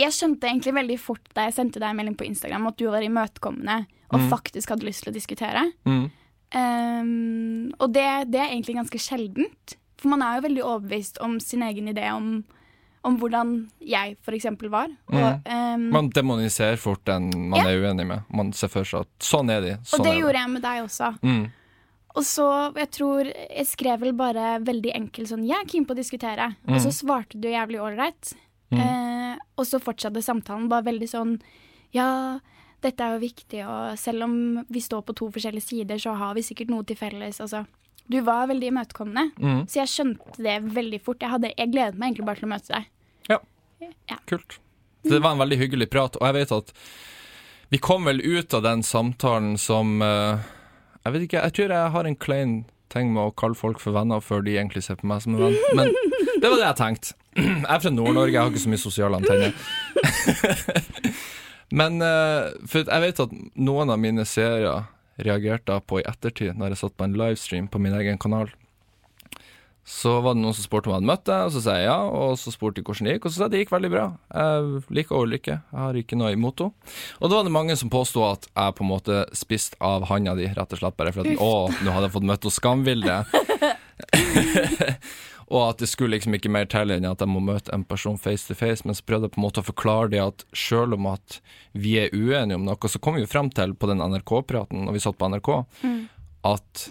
[0.00, 2.86] Jeg skjønte egentlig veldig fort da jeg sendte deg en melding på Instagram at du
[2.90, 4.28] var imøtekommende og Mm.
[4.28, 5.62] faktisk hadde lyst til å diskutere.
[5.88, 6.10] Mm.
[6.52, 9.76] Um, og det, det er egentlig ganske sjeldent.
[10.02, 12.42] For man er jo veldig overbevist om sin egen idé om,
[13.06, 14.90] om hvordan jeg eksempel var.
[15.12, 17.70] Og, um, Man demoniserer fort den man Ja.
[17.70, 18.22] er uenig med.
[18.28, 19.76] Man ser for seg at sånn er de.
[19.86, 21.12] Sånn og det gjorde jeg med deg også.
[21.22, 21.44] Mm.
[22.14, 25.94] Og så, jeg tror Jeg skrev vel bare veldig enkelt sånn 'Jeg er keen på
[25.94, 26.56] å diskutere'.
[26.68, 28.34] Og så svarte du jævlig ålreit.
[28.72, 31.40] Eh, og så fortsatte samtalen bare veldig sånn
[31.92, 32.40] 'Ja,
[32.82, 36.34] dette er jo viktig, og selv om vi står på to forskjellige sider, så har
[36.34, 37.40] vi sikkert noe til felles'.
[37.40, 37.66] Altså.
[38.10, 39.62] Du var veldig imøtekommende, Mm.
[39.68, 41.20] så jeg skjønte det veldig fort.
[41.22, 42.88] Jeg, hadde, jeg gledet meg egentlig bare til å møte deg.
[44.08, 44.58] Ja, Kult.
[45.02, 46.72] Det var en veldig hyggelig prat, og jeg vet at
[47.70, 50.38] vi kom vel ut av den samtalen som uh,
[51.04, 52.52] Jeg vet ikke, jeg tror jeg har en klein
[52.92, 55.40] ting med å kalle folk for venner før de egentlig ser på meg som en
[55.48, 55.90] venn, men
[56.42, 57.14] det var det jeg tenkte.
[57.42, 59.54] Jeg er fra Nord-Norge, jeg har ikke så mye sosiale antenner.
[61.80, 64.74] men uh, for jeg vet at noen av mine seere
[65.26, 68.52] reagerte på i ettertid, når jeg satt på en livestream på min egen kanal.
[69.82, 71.88] Så var det noen som spurte om jeg hadde møtt deg, og så sa jeg
[71.88, 71.96] ja.
[72.06, 74.04] Og så spurte de hvordan det gikk, og så sa jeg det gikk veldig bra.
[74.30, 76.94] Jeg liker å lykke, jeg har ikke noe imot henne.
[77.18, 80.36] Og da var det mange som påsto at jeg på en måte spiste av handa
[80.38, 83.18] di, rett og slett bare for at å, nå hadde jeg fått møtt henne Skamvilde.
[85.52, 88.16] og at det skulle liksom ikke mer til enn at jeg må møte en person
[88.20, 88.86] face to face.
[88.88, 91.38] Men så prøvde jeg på en måte å forklare det at selv om at
[91.76, 94.96] vi er uenige om noe, så kom vi jo frem til på den NRK-praten når
[94.96, 95.52] vi satt på NRK,
[96.48, 96.88] at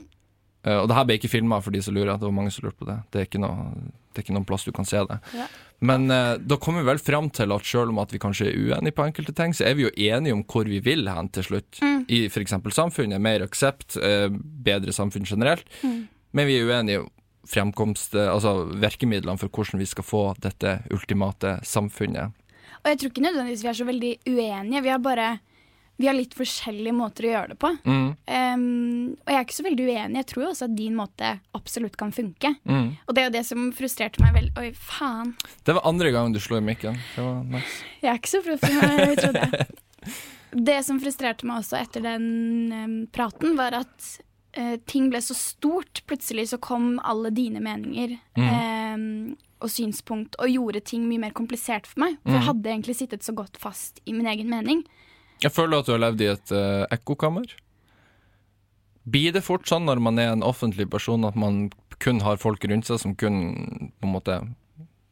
[0.62, 2.14] Uh, og det her ble ikke filma for de som lurer.
[2.22, 3.00] Det var mange som lurte på det.
[3.10, 3.72] Det er ikke, noe,
[4.14, 5.18] det er ikke noen plass du kan se det.
[5.34, 5.48] Ja.
[5.90, 8.60] Men uh, da kommer vi vel fram til at selv om at vi kanskje er
[8.60, 11.48] uenige på enkelte ting, så er vi jo enige om hvor vi vil hen til
[11.48, 11.82] slutt.
[12.06, 12.54] I f.eks.
[12.78, 13.24] samfunnet.
[13.24, 14.28] Mer aksept, uh,
[14.70, 15.66] bedre samfunn generelt.
[15.82, 17.08] Men vi er uenige
[17.48, 22.36] fremkomst, altså virkemidlene for hvordan vi skal få dette ultimate samfunnet.
[22.82, 24.84] Og jeg tror ikke nødvendigvis vi er så veldig uenige.
[24.86, 25.32] Vi har bare
[26.02, 27.70] vi har litt forskjellige måter å gjøre det på.
[27.86, 30.18] Mm, Um, og jeg er ikke så veldig uenig.
[30.22, 32.54] Jeg tror jo også at din måte absolutt kan funke.
[32.64, 32.88] mm.
[33.06, 34.52] Og det er jo det som frustrerte meg veldig.
[34.62, 35.34] Oi, faen.
[35.68, 36.98] Det var andre gang du slo i mikken.
[37.16, 37.84] Det var nice.
[38.02, 39.66] Jeg er ikke så proff som jeg trodde.
[40.72, 42.26] Det som frustrerte meg også etter den
[42.74, 44.08] um, praten, var at
[44.54, 46.02] eh, ting ble så stort.
[46.10, 51.86] Plutselig så kom alle dine meninger em, og synspunkt og gjorde ting mye mer komplisert
[51.88, 52.18] for meg.
[52.26, 54.84] For jeg hadde egentlig sittet så godt fast i min egen mening.
[55.42, 57.46] Jeg føler at du har levd i et uh, ekkokammer.
[59.10, 62.64] Blir det fort sånn når man er en offentlig person at man kun har folk
[62.70, 63.40] rundt seg som kun
[64.02, 64.36] på en måte,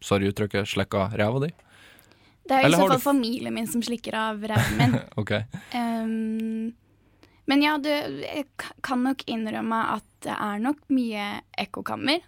[0.05, 1.49] sorry uttrykket, slikker ræva di?
[2.49, 4.95] Det er i så fall du- familien min som slikker av ræven min.
[5.21, 5.31] Ok.
[5.77, 6.71] Ehm,
[7.49, 8.45] men ja, du, jeg
[8.85, 12.21] kan nok innrømme at det er nok mye ekkokammer.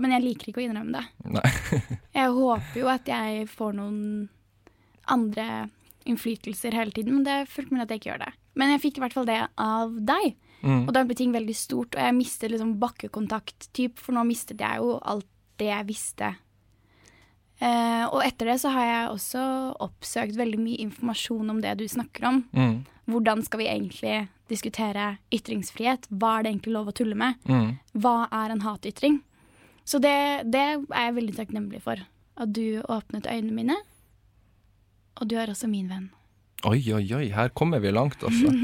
[0.00, 1.32] Men jeg liker ikke å innrømme det.
[1.34, 1.48] Nei.
[2.18, 4.00] Jeg håper jo at jeg får noen
[5.10, 5.46] andre
[6.08, 8.32] innflytelser hele tiden, men det er fullt mulig at jeg ikke gjør det.
[8.60, 10.34] Men jeg fikk i hvert fall det av deg.
[10.60, 10.82] Mm.
[10.82, 14.60] Og da ble ting veldig stort, og jeg mistet liksom bakkekontakt, typ, for nå mistet
[14.60, 15.28] jeg jo alt
[15.62, 16.34] det jeg visste.
[17.62, 19.42] Eh, og etter det så har jeg også
[19.86, 22.42] oppsøkt veldig mye informasjon om det du snakker om.
[22.52, 22.76] Mm.
[23.12, 24.16] Hvordan skal vi egentlig
[24.52, 26.08] diskutere ytringsfrihet?
[26.12, 27.40] Hva er det egentlig lov å tulle med?
[27.48, 27.74] Mm.
[28.04, 29.20] Hva er en hatytring?
[29.88, 30.14] Så det,
[30.52, 32.02] det er jeg veldig takknemlig for.
[32.40, 33.78] At du åpnet øynene mine.
[35.20, 36.10] Og du er også min venn.
[36.62, 38.52] Oi, oi, oi, her kommer vi langt, altså.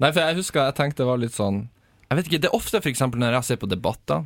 [0.00, 1.58] Nei, for jeg husker jeg tenkte det var litt sånn
[2.08, 4.24] Jeg vet ikke, det er ofte eksempel når jeg ser på debatter,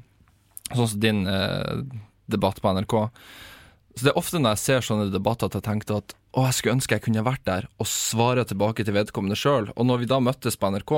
[0.70, 1.82] sånn som din eh,
[2.30, 2.94] debatt på NRK.
[3.96, 6.57] Så det er ofte når jeg ser sånne debatter at jeg tenkte at å, jeg
[6.57, 9.71] skulle ønske jeg kunne vært der og svare tilbake til vedkommende sjøl.
[9.75, 10.93] Og når vi da møttes på NRK,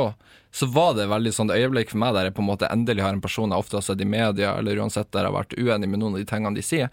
[0.53, 3.16] så var det veldig sånn øyeblikk for meg der jeg på en måte endelig har
[3.16, 5.88] en person jeg ofte har sett i media, eller uansett der jeg har vært uenig
[5.88, 6.92] med noen av de tingene de sier,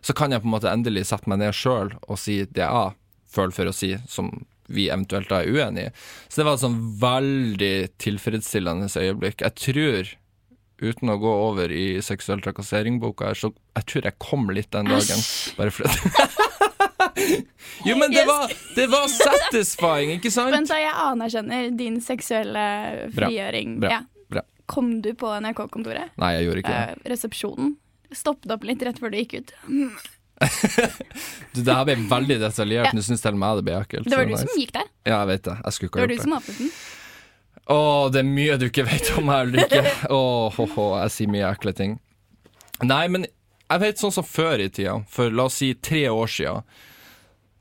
[0.00, 2.94] så kan jeg på en måte endelig sette meg ned sjøl og si det jeg
[3.30, 4.30] føler for å si, som
[4.70, 5.94] vi eventuelt da er uenige i.
[6.30, 9.42] Så det var et sånn veldig tilfredsstillende øyeblikk.
[9.42, 10.12] Jeg tror,
[10.80, 14.90] uten å gå over i seksuell trakassering-boka her, så jeg tror jeg kom litt den
[14.94, 15.26] dagen.
[15.58, 16.46] Bare fordi
[17.88, 20.52] Jo, men det var, det var satisfying, ikke sant?
[20.52, 22.64] Vent, da, jeg anerkjenner din seksuelle
[23.16, 23.78] frigjøring.
[23.80, 23.92] Bra.
[23.94, 24.26] Ja.
[24.32, 24.42] Bra.
[24.68, 26.12] Kom du på NRK-kontoret?
[26.20, 26.96] Nei, jeg gjorde ikke det.
[26.98, 27.74] Eh, resepsjonen?
[28.12, 29.54] Stoppet opp litt rett før du gikk ut.
[31.52, 32.86] Du, det her ble veldig detaljert.
[32.88, 32.92] Ja.
[32.96, 34.06] Nå syns til og med jeg det ble ekkelt.
[34.08, 34.86] Det var du som gikk der.
[35.04, 35.56] Ja, jeg vet det.
[35.66, 36.28] Jeg skulle ikke var ha du gjort det.
[36.30, 36.70] som åpnet den.
[37.70, 37.80] Å,
[38.14, 39.82] det er mye du ikke vet om her, Ulrikke.
[40.16, 40.22] Å,
[40.56, 41.98] ho, ho, jeg sier mye ekle ting.
[42.80, 46.32] Nei, men jeg vet sånn som før i tida, for la oss si tre år
[46.32, 46.64] siden,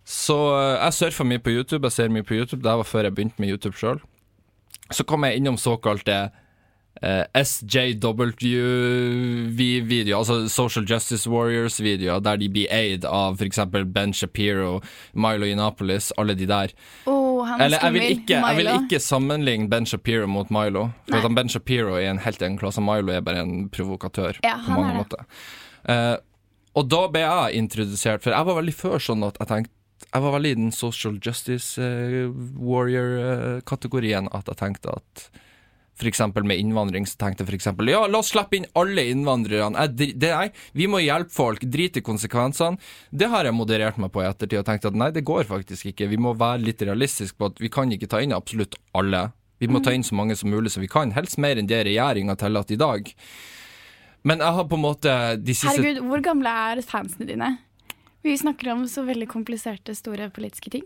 [0.09, 3.03] så eh, jeg surfa mye på YouTube, jeg ser mye på YouTube, det var før
[3.05, 3.99] jeg begynte med YouTube sjøl.
[4.89, 6.15] Så kom jeg innom såkalte
[7.03, 13.59] eh, SJW-videoer, altså Social Justice Warriors-videoer, der de blir eid av f.eks.
[13.93, 14.81] Ben Shapiro,
[15.13, 16.73] Milo Inapolis, alle de der.
[17.05, 20.89] Oh, han er Eller jeg vil, ikke, jeg vil ikke sammenligne Ben Shapiro mot Milo.
[21.11, 21.35] For Nei.
[21.37, 24.89] Ben Shapiro er en helt egen klasse, Milo er bare en provokatør Ja, på mange
[24.89, 25.21] er måter.
[25.89, 26.17] Eh,
[26.77, 29.75] og da ble jeg introdusert, for jeg var veldig før sånn at jeg tenkte
[30.07, 32.31] Jeg var veldig i den social justice uh,
[32.63, 35.29] warrior-kategorien at jeg tenkte at
[36.07, 39.87] eksempel med innvandring, så tenkte jeg eksempel ja, la oss slippe inn alle innvandrerne.
[39.91, 42.79] Det, nei, vi må hjelpe folk, drit i konsekvensene.
[43.11, 45.91] Det har jeg moderert meg på i ettertid og tenkt at nei, det går faktisk
[45.91, 46.07] ikke.
[46.07, 49.67] Vi må være litt realistiske på at vi kan ikke ta inn absolutt alle Vi
[49.67, 52.37] må ta inn så mange som mulig som vi kan, helst mer enn det regjeringa
[52.39, 53.09] tillater i dag.
[54.23, 57.49] Men jeg har på en måte de siste Herregud, hvor gamle er fansene dine?
[58.23, 60.83] Vi snakker om så veldig kompliserte, store politiske ting.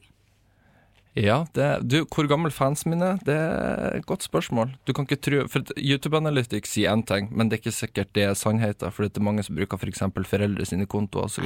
[1.13, 4.72] Ja, det, du, hvor gammel fansen mine er, det er et godt spørsmål.
[4.86, 8.13] Du kan ikke tro, for YouTube Analytics sier én ting, men det er ikke sikkert
[8.17, 10.02] det er sannheten, for det er mange som bruker f.eks.
[10.08, 11.46] For foreldre sine kontoer osv.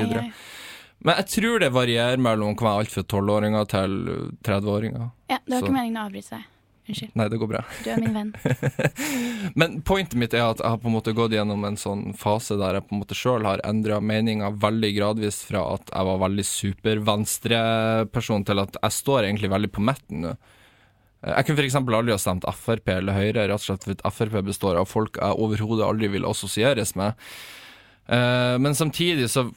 [1.03, 3.97] Men jeg tror det varierer mellom hva alt fra 12-åringer til
[4.47, 5.09] 30-åringer.
[5.29, 6.45] Ja, det var Så- ikke meningen å avbryte deg.
[6.87, 7.11] Unnskyld.
[7.19, 7.61] Nei, det går bra.
[7.83, 8.29] Du er min venn.
[9.59, 12.55] Men pointet mitt er at jeg har på en måte gått gjennom en sånn fase
[12.59, 16.21] der jeg på en måte sjøl har endra meninga veldig gradvis fra at jeg var
[16.23, 20.33] veldig supervenstreperson til at jeg står egentlig veldig på midten nå.
[21.27, 21.75] Jeg kunne f.eks.
[21.81, 25.39] aldri ha stemt Frp eller Høyre, rett og slett fordi Frp består av folk jeg
[25.43, 27.17] overhodet aldri vil assosieres med.
[28.07, 29.47] Eh, Men samtidig så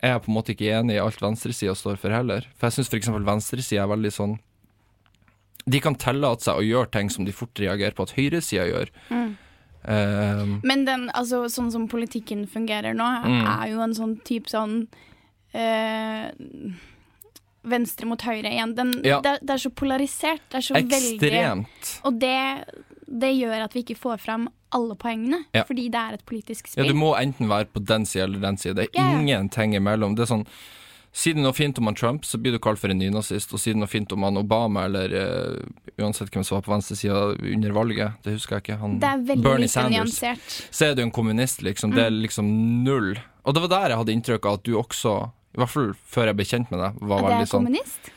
[0.00, 2.46] er jeg på en måte ikke enig i alt venstresida står for heller.
[2.56, 3.10] For jeg syns f.eks.
[3.26, 4.38] venstresida er veldig sånn
[5.66, 8.90] De kan tillate seg å gjøre ting som de fort reagerer på at høyresida gjør.
[9.84, 13.44] Eh, Men den, altså, sånn som politikken fungerer nå, Mm.
[13.62, 14.86] er jo en sånn type sånn
[15.54, 16.30] uh,
[17.64, 18.74] Venstre mot høyre igjen.
[18.76, 19.20] Den, Ja.
[19.24, 20.42] det, det er så polarisert.
[20.50, 22.00] Det er så veldig ekstremt.
[22.04, 22.64] Og det,
[23.08, 25.62] det gjør at vi ikke får fram alle poengene, Ja.
[25.64, 28.56] fordi det er et politisk Ja, du må enten være på den sida eller den
[28.58, 28.74] sida.
[28.74, 29.20] Det er yeah.
[29.20, 30.14] ingenting imellom.
[30.16, 30.46] Det er sånn
[31.14, 33.52] Sier du noe fint om han Trump, så blir du kalt for en nynazist.
[33.54, 36.72] Og sier du noe fint om han Obama, eller uh, uansett hvem som var på
[36.72, 40.56] venstresida under valget, det husker jeg ikke, han det er veldig Bernie Sanders, nyansert.
[40.74, 41.94] så er du en kommunist, liksom.
[41.94, 42.18] Det er Mm.
[42.24, 42.50] liksom
[42.82, 43.12] null.
[43.46, 45.14] Og det var der jeg hadde inntrykk av at du også,
[45.54, 48.10] i hvert fall før jeg ble kjent med deg, var At veldig er sånn kommunist.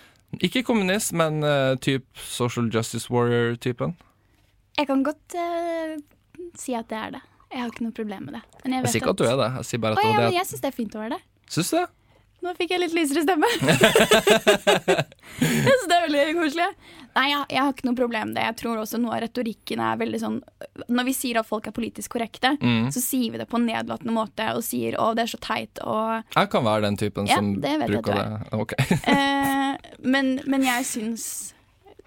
[0.49, 3.93] Ikke kommunist, men uh, typ social justice warrior-typen.
[4.77, 5.93] Jeg kan godt uh,
[6.57, 7.21] si at det er det.
[7.53, 8.41] Jeg har ikke noe problem med det.
[8.65, 10.17] Men jeg Jeg sier ikke at du er det, jeg sier bare at det ja,
[10.17, 11.21] det, men jeg syns det er fint å være det.
[11.47, 11.86] Syns du det?
[12.45, 13.47] Nå fikk jeg litt lysere stemme.
[15.39, 16.67] så det er veldig koselig.
[17.17, 18.43] Nei, jeg, jeg har ikke noe problem med det.
[18.45, 20.36] Jeg tror også noe av retorikken er veldig sånn
[20.93, 22.88] Når vi sier at folk er politisk korrekte, Mm.
[22.93, 25.82] så sier vi det på en nedlatende måte og sier 'å, det er så teit'
[25.84, 28.26] og Jeg kan være den typen Ja, som det bruker det.
[28.54, 28.73] Ok.
[29.13, 31.54] eh, men, men jeg syns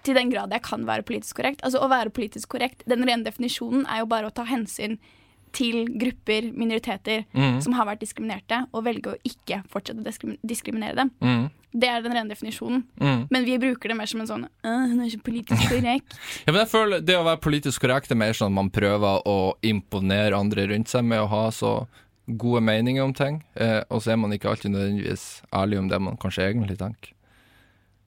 [0.03, 3.23] til den grad jeg kan være politisk korrekt Altså Å være politisk korrekt, den rene
[3.23, 5.09] definisjonen er jo bare å ta hensyn til
[5.51, 7.61] grupper, minoriteter, Mm.
[7.61, 11.11] som har vært diskriminerte, og velge å ikke fortsette å diskriminere dem.
[11.21, 11.49] Mm.
[11.73, 12.83] Det er den rene definisjonen.
[12.99, 13.27] Mm.
[13.31, 16.17] Men vi bruker det mer som en sånn «Åh, Hun er ikke politisk korrekt.
[16.45, 19.21] Ja, men jeg føler Det å være politisk korrekt er mer sånn at man prøver
[19.25, 21.87] å imponere andre rundt seg med å ha så
[22.27, 25.99] gode meninger om ting, eh, og så er man ikke alltid nødvendigvis ærlig om det
[26.01, 27.11] man kanskje egentlig tenker.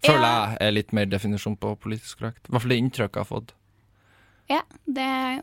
[0.05, 0.47] Føler Ja.
[0.51, 2.45] jeg er litt mer definisjon på politisk korrekt.
[2.49, 3.53] I hvert fall det inntrykket jeg har fått.
[4.49, 5.43] ja, det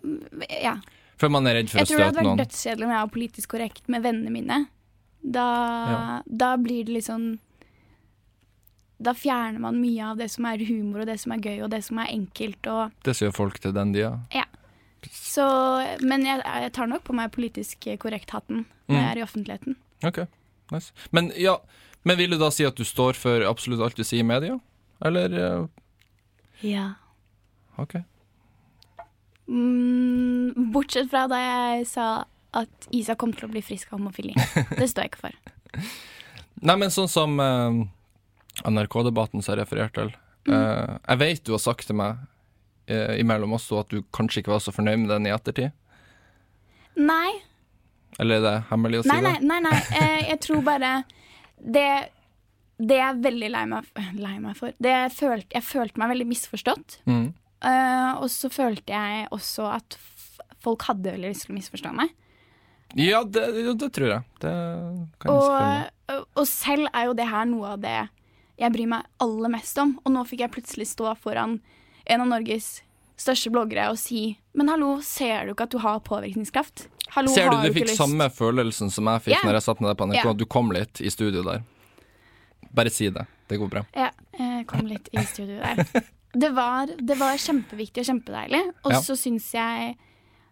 [0.61, 0.75] Ja.
[1.21, 2.39] For man er redd for Jeg å tror det hadde vært noen.
[2.41, 4.59] dødskjedelig om jeg var politisk korrekt med vennene mine.
[5.21, 5.45] Da,
[6.25, 7.25] da blir det liksom
[9.01, 11.69] Da fjerner man mye av det som er humor, og det som er gøy, og
[11.73, 14.15] det som er enkelt, og Det sier folk til den tida.
[15.11, 15.45] Så
[16.05, 18.99] Men jeg, jeg tar nok på meg politisk korrekt-hatten når Mm.
[19.01, 19.75] jeg er i offentligheten.
[20.03, 20.19] Ok,
[20.71, 20.91] nice.
[21.11, 21.55] Men ja,
[22.03, 24.59] men vil du da si at du står for absolutt alt du sier i media?
[25.01, 25.67] Eller eh,
[26.61, 26.93] Ja.
[27.77, 27.95] OK.
[29.51, 32.07] Mm, bortsett fra da jeg sa
[32.55, 34.35] at Isa kom til å bli frisk av homofili.
[34.79, 35.37] Det står jeg ikke for.
[36.67, 37.81] Nei, men sånn som uh,
[38.67, 40.13] NRK-debatten som jeg refererte til.
[40.47, 40.53] Mm.
[40.55, 42.21] Uh, jeg vet du har sagt til meg
[42.91, 45.75] uh, imellom oss at du kanskje ikke var så fornøyd med den i ettertid.
[46.99, 47.31] Nei,
[48.19, 49.35] Eller er det hemmelig å si nei, nei.
[49.39, 49.47] det?
[49.47, 49.77] nei, nei.
[49.95, 50.89] Eh, jeg tror bare
[51.55, 51.87] det,
[52.83, 53.87] det er veldig lei meg,
[54.19, 54.75] lei meg for.
[54.75, 56.97] Det jeg, følte, jeg følte meg veldig misforstått.
[57.07, 57.29] Mm.
[57.61, 59.97] Eh, og så følte jeg også at
[60.61, 62.13] folk hadde veldig lyst til å misforstå meg.
[62.99, 63.45] Ja, det,
[63.79, 64.23] det tror jeg.
[64.43, 64.53] Det
[65.21, 65.91] kan jeg.
[66.11, 67.99] Og, og selv er jo det her noe av det
[68.61, 69.95] jeg bryr meg aller mest om.
[70.03, 71.59] Og nå fikk jeg plutselig stå foran
[72.05, 72.81] en av Norges
[73.21, 76.87] største bloggere og si Men hallo, ser du ikke at du har påvirkningskraft?
[77.13, 77.99] Hallo, Ser du har du fikk lyst?
[77.99, 79.45] samme følelsen som jeg fikk yeah.
[79.47, 80.23] når jeg satt med deg på NRK?
[80.23, 80.37] Yeah.
[80.39, 81.63] Du kom litt i studio der?
[82.71, 83.25] Bare si det.
[83.51, 83.83] Det går bra.
[83.95, 85.85] Ja, jeg kom litt i studio der.
[86.33, 88.61] Det var, det var kjempeviktig og kjempedeilig.
[88.85, 88.99] Og Ja.
[89.01, 89.97] så syns jeg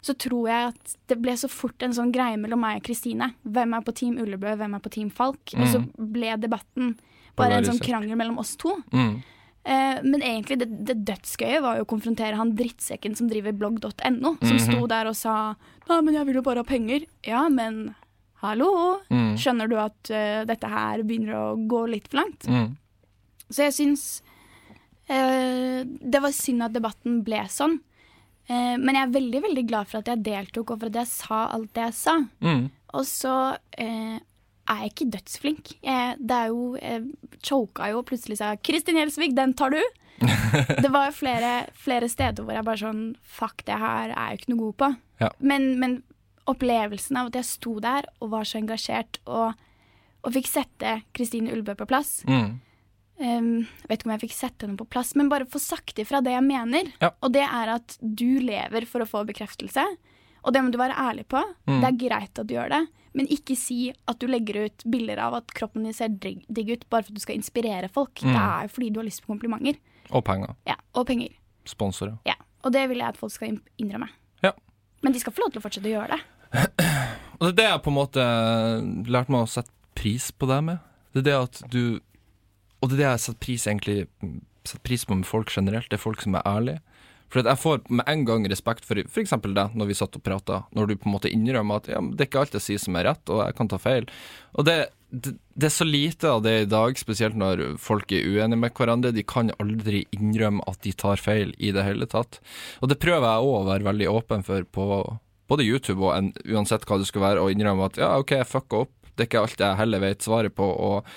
[0.02, 3.34] Så tror jeg at det ble så fort en sånn greie mellom meg og Kristine.
[3.44, 5.52] Hvem er på Team Ullebø, hvem er på Team Falk?
[5.60, 6.94] Og så ble debatten
[7.36, 8.78] bare en sånn krangel mellom oss to.
[8.94, 9.22] Mm.
[9.66, 14.38] Eh, men egentlig, det, det dødsgøye var jo å konfrontere han drittsekken som driver blogg.no,
[14.40, 14.60] som Mhm.
[14.72, 15.56] sto der og sa
[15.90, 17.04] Nei, men jeg vil jo bare ha penger.
[17.28, 17.94] Ja, men
[18.42, 19.02] hallo?
[19.12, 19.36] Mm.
[19.36, 22.48] Skjønner du at uh, dette her begynner å gå litt for langt?
[22.48, 22.78] Mm.
[23.52, 24.22] Så jeg syns
[25.10, 27.80] det var synd at debatten ble sånn.
[28.50, 31.12] Eh, men jeg er veldig veldig glad for at jeg deltok, og for at jeg
[31.12, 32.16] sa alt det jeg sa.
[32.42, 32.66] Mm.
[32.98, 33.36] Og så
[33.78, 34.18] eh,
[34.70, 35.74] er jeg ikke dødsflink.
[35.86, 37.04] Jeg, det er jo Jeg
[37.46, 39.86] choka jo og plutselig sa 'Kristin Gjelsvik, den tar du'.
[40.84, 44.40] Det var flere, flere steder hvor jeg bare sånn Fuck, det her er jeg jo
[44.42, 44.90] ikke noe god på.
[45.22, 45.30] Ja.
[45.40, 46.02] Men, men
[46.50, 49.54] opplevelsen av at jeg sto der og var så engasjert og,
[50.26, 52.60] og fikk sette Kristine Ulbø på plass Mm.
[53.20, 56.00] Um, Jeg vet ikke om jeg fikk sette henne på plass, men bare få sagt
[56.02, 56.92] ifra det jeg mener.
[57.04, 57.12] Ja.
[57.26, 59.86] Og det er at du lever for å få bekreftelse.
[60.40, 61.42] Og det må du være ærlig på.
[61.68, 61.80] Mm.
[61.82, 62.82] Det er greit at du gjør det,
[63.18, 66.86] men ikke si at du legger ut bilder av at kroppen din ser digg ut
[66.90, 68.24] bare for at du skal inspirere folk.
[68.24, 68.32] Mm.
[68.32, 69.80] Det er fordi du har lyst på komplimenter.
[70.16, 70.56] Og penger.
[70.70, 71.36] Ja, Og penger.
[71.70, 72.18] Sponsorer.
[72.26, 72.38] Ja.
[72.66, 74.10] Og det vil jeg at folk skal innrømme.
[74.44, 74.52] Ja.
[75.04, 76.22] Men de skal få lov til å fortsette å gjøre det.
[77.40, 78.24] Og det er det jeg på en måte
[79.08, 80.82] lærte meg å sette pris på det med.
[81.14, 81.84] Det er det at du
[82.80, 83.98] Og det er det jeg setter pris egentlig
[84.68, 85.90] setter pris på med folk generelt.
[85.90, 86.82] Det er folk som er ærlige.
[87.30, 89.36] For jeg får med en gang respekt for f.eks.
[89.46, 92.26] deg, når vi satt og prata, når du på en måte innrømmer at ja, det
[92.26, 94.08] er ikke alt jeg sier som er rett, og jeg kan ta feil.
[94.58, 94.78] Og det,
[95.14, 98.74] det, det er så lite av det i dag, spesielt når folk er uenige med
[98.74, 99.14] hverandre.
[99.14, 102.42] De kan aldri innrømme at de tar feil i det hele tatt.
[102.82, 104.88] Og det prøver jeg òg å være veldig åpen for på
[105.50, 108.50] både YouTube og en, uansett hva det skulle være, å innrømme at ja, OK, jeg
[108.50, 108.96] fucka opp.
[109.14, 110.66] Det er ikke alt jeg heller vet svaret på.
[110.66, 111.14] og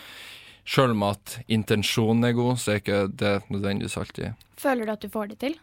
[0.65, 5.03] Sjøl om at intensjonen er god, så er ikke det nødvendigvis alltid Føler du at
[5.03, 5.57] du får det til?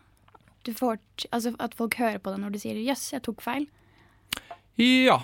[0.67, 0.97] Du får,
[1.31, 3.69] altså At folk hører på deg når du sier 'jøss, jeg tok feil'?
[4.79, 5.21] Ja,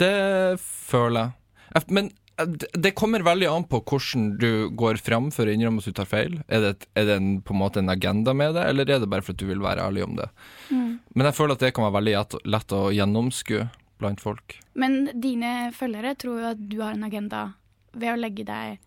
[0.00, 1.32] det føler
[1.74, 1.82] jeg.
[1.88, 5.84] Men eh, det- kommer veldig an på hvordan du går fram for å innrømme at
[5.84, 6.42] du tar feil.
[6.48, 9.08] Er det, er det en, på en måte en agenda med det, eller er det
[9.10, 10.28] bare for at du vil være ærlig om det?
[10.70, 14.56] Men jeg føler at det kan være veldig lett å gjennomskue blant folk.
[14.74, 17.52] Men dine følgere tror jo at du har en agenda
[17.92, 18.78] ved å legge deg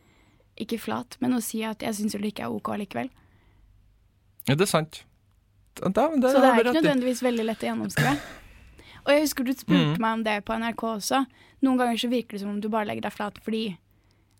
[0.60, 3.10] ikke flat, men å si at 'jeg syns jo det ikke er OK likevel'.
[4.48, 5.04] Ja, det er sant.
[5.76, 8.18] Da, det, Så det er ikke nødvendigvis veldig lett å gjennomskue.
[9.06, 10.00] Og jeg husker du spurte Mm.
[10.00, 11.26] meg om det på NRK også.
[11.64, 13.78] Noen ganger så virker det som om du bare legger deg flat fordi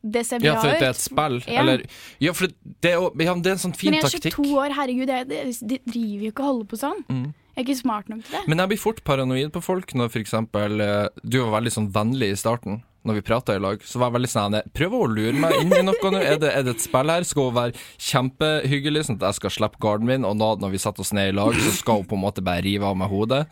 [0.04, 0.54] det ser bra ut.
[0.54, 1.38] Ja, for det er et spill.
[1.48, 1.60] Ja.
[1.62, 1.84] Eller
[2.20, 3.94] Ja, for det er, ja, det er en sånn fin taktikk.
[3.94, 4.36] Men jeg er taktikk.
[4.36, 7.04] 22 år, herregud, jeg, det, de driver jo ikke og holder på sånn.
[7.10, 7.34] Mm.
[7.56, 8.48] Jeg er ikke smart nok til det.
[8.48, 12.32] Men jeg blir fort paranoid på folk når eksempel eh, Du var veldig sånn vennlig
[12.32, 13.82] i starten når vi prata i lag.
[13.84, 16.20] Så var jeg veldig sånn Prøv å lure meg inn i noe nå.
[16.24, 17.24] Er det, er det et spill her?
[17.28, 20.82] Skal hun være kjempehyggelig, sånn at jeg skal slippe garden min, og nå når vi
[20.84, 23.12] setter oss ned i lag, så skal hun på en måte bare rive av meg
[23.12, 23.44] hodet?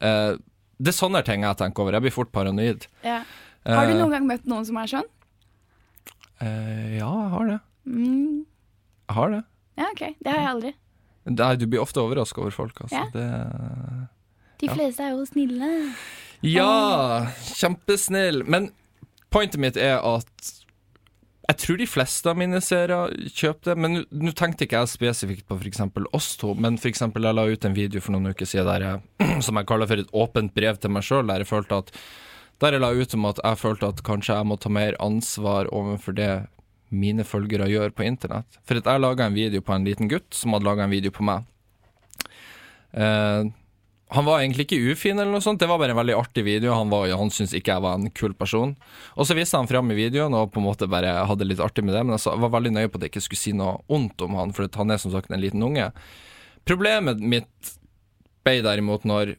[0.00, 0.34] Eh,
[0.78, 1.96] det er sånne ting jeg tenker over.
[1.98, 2.86] Jeg blir fort paranoid.
[3.06, 3.20] Ja.
[3.66, 5.06] Har du Eh, noen gang møtt noen som er sånn?
[6.42, 7.58] eh, ja, jeg har det.
[7.86, 8.40] Mm.
[9.08, 9.42] Jeg har det.
[9.78, 10.02] Ja, OK.
[10.22, 10.74] Det har jeg aldri.
[11.24, 13.00] Nei, du blir ofte overraska over folk, altså.
[13.00, 13.06] Ja.
[13.14, 13.28] Det
[14.60, 14.74] De Ja.
[14.74, 15.94] fleste er jo snille.
[16.42, 17.26] Ja,
[17.56, 18.44] kjempesnill.
[18.46, 18.70] Men
[19.34, 20.52] pointet mitt er at
[21.44, 23.74] jeg tror de fleste av mine seere kjøper det.
[23.76, 25.82] Men nå- tenkte ikke jeg spesifikt på f.eks.
[26.16, 29.02] oss to, men eksempel jeg la ut en video for noen uker siden der jeg,
[29.44, 31.92] som jeg kaller for et åpent brev til meg sjøl, der jeg følte at
[32.62, 35.68] der jeg la ut om at jeg følte at kanskje jeg må ta mer ansvar
[35.74, 36.30] overfor det
[36.94, 38.60] mine følgere gjør på internett.
[38.64, 41.12] For at jeg laga en video på en liten gutt som hadde laga en video
[41.12, 41.44] på meg.
[42.94, 43.50] Eh,
[44.12, 45.58] han var egentlig ikke ufin, eller noe sånt.
[45.62, 46.74] Det var bare en veldig artig video.
[46.76, 48.74] Han, han syntes ikke jeg var en kul person.
[49.16, 51.86] Og så viste han fram i videoen og på en måte bare hadde litt artig
[51.86, 54.26] med det, men jeg var veldig nøye på at jeg ikke skulle si noe ondt
[54.26, 55.88] om han, for han er som sagt en liten unge.
[56.68, 57.74] Problemet mitt
[58.44, 59.34] ble derimot når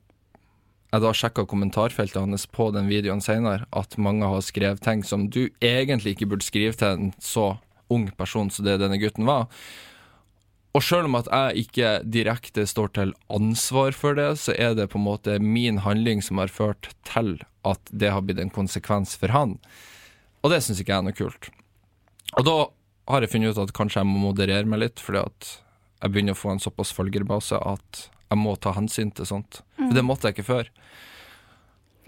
[0.95, 5.28] jeg da sjekka kommentarfeltet hans på den videoen senere, at mange har skrevet ting som
[5.30, 7.56] du egentlig ikke burde skrive til en så
[7.91, 9.49] ung person som det denne gutten var.
[10.76, 14.90] Og sjøl om at jeg ikke direkte står til ansvar for det, så er det
[14.92, 19.16] på en måte min handling som har ført til at det har blitt en konsekvens
[19.20, 19.56] for han.
[20.44, 21.48] Og det syns ikke jeg er noe kult.
[22.36, 22.58] Og da
[23.14, 25.52] har jeg funnet ut at kanskje jeg må moderere meg litt, fordi at
[26.04, 29.62] jeg begynner å få en såpass følgerbase at jeg må ta hensyn til sånt.
[29.80, 30.70] For det måtte jeg ikke før.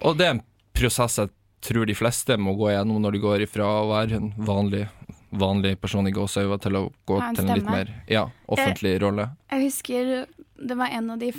[0.06, 0.46] Og det er en
[0.78, 1.32] prosess jeg
[1.66, 4.86] tror de fleste må gå igjennom når de går ifra å være en vanlig,
[5.32, 9.30] vanlig person i gåseøyne til å gå til en litt mer ja, offentlig rolle.
[9.52, 11.34] Jeg husker det var en av de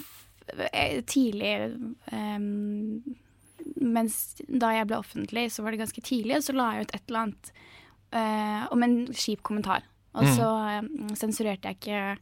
[0.72, 1.54] eh, tidlig
[2.12, 3.02] em,
[3.78, 4.14] Mens
[4.48, 7.02] da jeg ble offentlig, så var det ganske tidlig, og så la jeg ut et
[7.10, 7.50] eller annet
[8.14, 9.82] uh, om en kjip kommentar.
[10.14, 10.30] Og Mm.
[10.38, 10.48] så
[10.78, 10.88] em,
[11.18, 12.18] sensurerte jeg ikke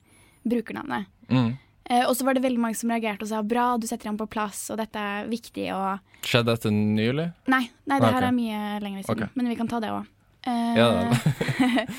[0.48, 1.06] brukernavnet.
[1.30, 1.52] Mm.
[1.86, 4.18] Uh, og så var det veldig mange som reagerte og sa 'bra, du setter ham
[4.18, 7.32] på plass', og dette er viktig, og Skjedde dette nylig?
[7.46, 8.14] Nei, nei det Ok.
[8.14, 9.28] her er mye lenger siden, Okay.
[9.36, 10.06] men vi kan ta det òg.
[10.46, 11.86] Ja, det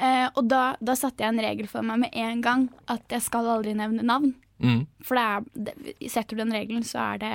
[0.00, 3.20] Eh, og da, da satte jeg en regel for meg med en gang, at jeg
[3.20, 4.32] skal aldri nevne navn.
[4.56, 4.86] Mm.
[5.04, 7.32] For det er, setter du den regelen, så er det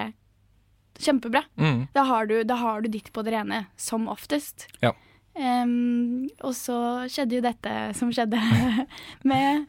[1.05, 1.43] kjempebra.
[1.61, 1.83] Mm.
[1.93, 4.65] Da har, du, da har du ditt på det rene, som oftest.
[4.81, 4.95] Ja.
[5.35, 6.79] Em, og så
[7.11, 8.41] skjedde jo dette som skjedde
[9.29, 9.65] med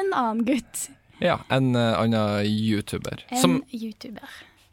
[0.00, 0.86] en annen gutt.
[1.20, 3.26] Ja, en uh, annen YouTuber.
[3.28, 4.30] En Som YouTuber.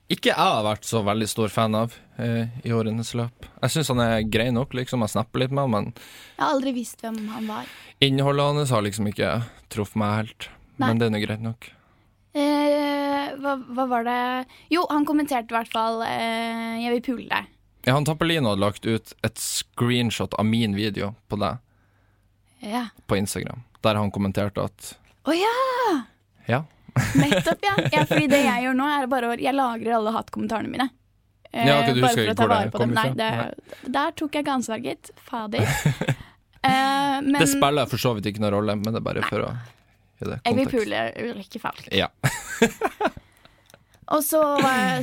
[0.09, 3.47] Ikke jeg har vært så veldig stor fan av eh, i årenes løp.
[3.61, 5.01] Jeg syns han er grei nok, liksom.
[5.03, 5.89] Jeg snapper litt med han, men
[6.37, 7.65] Jeg har aldri visst hvem han var.
[7.99, 9.31] innholdet hans har liksom ikke
[9.73, 10.49] truffet meg helt.
[10.77, 10.87] Nei.
[10.87, 11.69] Men det er nå greit nok.
[12.37, 14.17] Eh, hva, hva var det
[14.69, 17.47] Jo, han kommenterte i hvert fall eh, 'Jeg vil pule deg'.
[17.87, 21.57] Ja, han Tappelino hadde lagt ut et screenshot av min video på deg
[22.61, 22.87] Ja.
[23.07, 26.03] på Instagram, der han kommenterte at Å ja!
[26.47, 26.63] ja,
[27.21, 27.73] Nettopp, ja.
[27.93, 28.05] ja.
[28.09, 30.89] Fordi det jeg gjør nå, er bare å Jeg lagrer alle hatkommentarene mine.
[31.53, 32.93] Eh, Ja, okay, du bare for å ta vare på dem.
[32.97, 35.11] Nei, det, Nei, der tok jeg ikke ansvar, gitt.
[35.29, 35.67] Fader.
[36.67, 39.43] Eh, men Det spiller for så vidt ikke noen rolle, men det er bare for
[39.45, 39.51] å
[40.19, 40.73] gi det jeg vil kontekst.
[40.73, 41.85] pule Ulrikke Falk.
[41.95, 42.07] Ja.
[44.15, 44.39] Og så,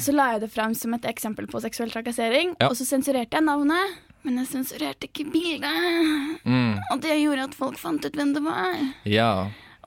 [0.02, 2.70] så la jeg det fram som et eksempel på seksuell trakassering, Ja.
[2.70, 3.98] og så sensurerte jeg navnet.
[4.24, 6.40] Men jeg sensurerte ikke bildet.
[6.48, 8.78] Mm, Og det gjorde at folk fant ut hvem det var.
[9.04, 9.30] ja.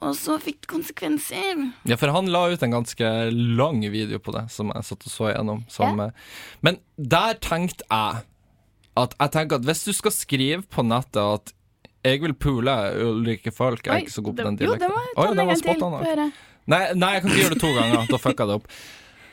[0.01, 1.61] Og så fikk det konsekvenser.
[1.89, 5.13] Ja, for han la ut en ganske lang video på det, som jeg satt og
[5.13, 5.63] så igjennom.
[5.71, 6.11] Som, eh,
[6.61, 8.23] Men der tenkte jeg
[8.97, 11.53] at jeg tenker at hvis du skal skrive på nettet at
[12.07, 12.73] jeg vil pule
[13.03, 16.31] ulike folk', jeg er ikke så god på den Jo, det var spot on.
[16.67, 18.07] Nei, nei, jeg kan ikke gjøre det to ganger.
[18.07, 18.67] Da fucka jeg det opp.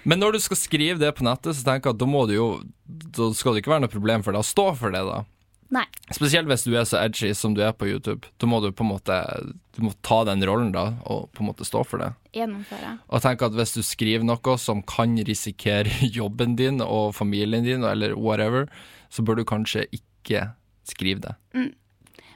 [0.04, 2.34] Men når du skal skrive det på nettet, så tenker jeg at da må du
[2.34, 2.48] jo
[2.86, 5.24] Da skal det ikke være noe problem for deg å stå for det, da.
[5.74, 5.84] Nei.
[6.14, 8.28] Spesielt hvis du er så edgy som du er på YouTube.
[8.38, 9.18] Da må du på en måte
[9.74, 12.12] Du må ta den rollen, da, og på en måte stå for det.
[12.36, 12.92] Gjennomføre.
[13.10, 17.82] Og tenk at hvis du skriver noe som kan risikere jobben din og familien din,
[17.82, 18.68] eller whatever,
[19.10, 20.52] så bør du kanskje ikke
[20.86, 21.34] skrive det.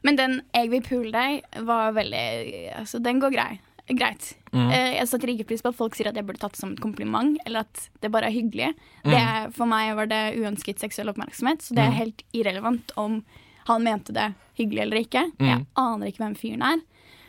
[0.02, 3.60] Men den 'jeg vil pule deg' var veldig Altså, den går grei.
[3.96, 4.34] Greit.
[4.52, 4.70] Mm.
[4.70, 6.72] Eh, Jeg setter ikke pris på at folk sier at jeg burde tatt det som
[6.72, 8.74] et kompliment, eller at det bare er hyggelig.
[9.04, 9.12] Mm.
[9.14, 13.22] er, for meg var det uønsket seksuell oppmerksomhet, så det er helt irrelevant om
[13.68, 15.22] han mente det hyggelig eller ikke.
[15.38, 15.66] Jeg Mm.
[15.76, 16.80] aner ikke hvem fyren er.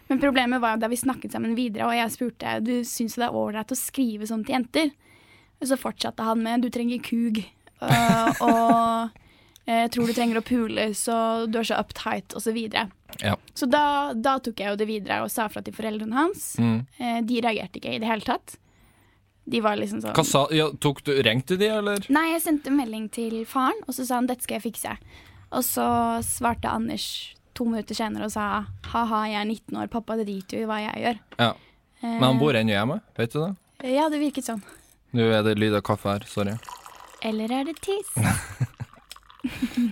[0.10, 3.26] Men problemet var jo da vi snakket sammen videre, og jeg spurte du syns det
[3.28, 4.91] er ålreit å skrive sånn til jenter.
[5.62, 7.43] Og så fortsatte han med du trenger kug,
[7.82, 9.10] Uh, og
[9.70, 11.15] jeg tror du trenger å pule, så
[11.45, 12.88] du er så uptight, og så videre.
[13.22, 13.36] Ja.
[13.53, 16.55] Så da, da tok jeg jo det videre og sa fra til foreldrene hans.
[16.61, 16.80] Mm.
[16.97, 18.55] Eh, de reagerte ikke i det hele tatt.
[19.49, 22.03] De var liksom sånn sa ja, tok du, Ringte de, eller?
[22.13, 24.97] Nei, jeg sendte melding til faren, og så sa han 'dette skal jeg fikse'.
[25.57, 25.86] Og så
[26.22, 30.63] svarte Anders to minutter senere og sa 'ha-ha, jeg er 19 år, pappa driter jo
[30.63, 31.20] i hva jeg gjør'.
[31.39, 31.53] Ja.
[32.01, 33.55] Men han bor ennå hjemme, vet du det?
[33.84, 34.61] Eh, Ja, det virket sånn.
[35.13, 36.57] Nå er det lyd av kaffe her, sorry.
[37.26, 38.13] Eller er det tiss?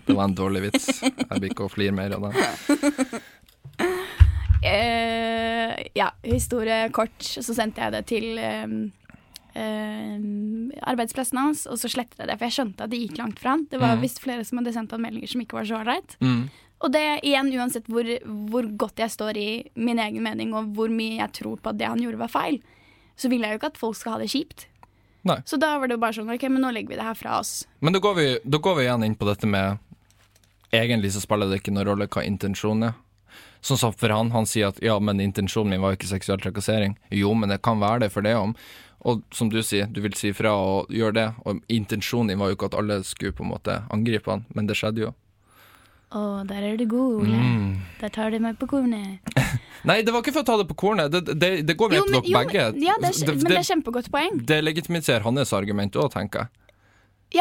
[0.06, 1.02] Det var en dårlig vits.
[1.04, 3.22] Jeg blir ikke å flire mer av det.
[4.68, 8.66] Uh, ja, historie kort, så sendte jeg det til eh,
[9.56, 10.16] uh,
[10.92, 13.56] arbeidsplassen hans, og så slettet jeg det, for jeg skjønte at det gikk langt fra
[13.56, 13.68] han.
[13.72, 14.04] Det var mm.
[14.04, 16.18] visst flere som hadde sendt han meldinger som ikke var så ålreit.
[16.24, 16.48] Mm.
[16.86, 18.10] Og det igjen, uansett hvor,
[18.52, 21.80] hvor godt jeg står i min egen mening, og hvor mye jeg tror på at
[21.80, 22.60] det han gjorde var feil,
[23.18, 24.68] så vil jeg jo ikke at folk skal ha det kjipt.
[25.28, 25.42] Nei.
[25.46, 27.40] Så da var det jo bare sånn, ok, men nå legger vi det her fra
[27.42, 27.66] oss.
[27.84, 29.84] Men da går, vi, da går vi igjen inn på dette med
[30.76, 32.96] Egentlig så spiller det ikke noen rolle hva intensjonen er.
[33.64, 36.98] Sånn som for han, han sier at ja, men intensjonen min var ikke seksuell trakassering.
[37.08, 38.52] Jo, men det kan være det for det om.
[39.08, 41.28] Og som du sier, du vil si fra og gjøre det.
[41.48, 44.68] Og intensjonen din var jo ikke at alle skulle på en måte angripe han, men
[44.68, 45.14] det skjedde jo.
[46.16, 47.38] Å, der er du god, Ole.
[47.38, 47.72] Mm.
[48.00, 49.34] Der tar du meg på kornet.
[49.88, 51.12] Nei, det var ikke for å ta det på kornet.
[51.12, 52.68] Det, det, det går med til dere begge.
[52.78, 54.40] men, ja, det er, men det er kjempegodt poeng.
[54.48, 56.54] det legitimiserer hans argument òg, tenker jeg.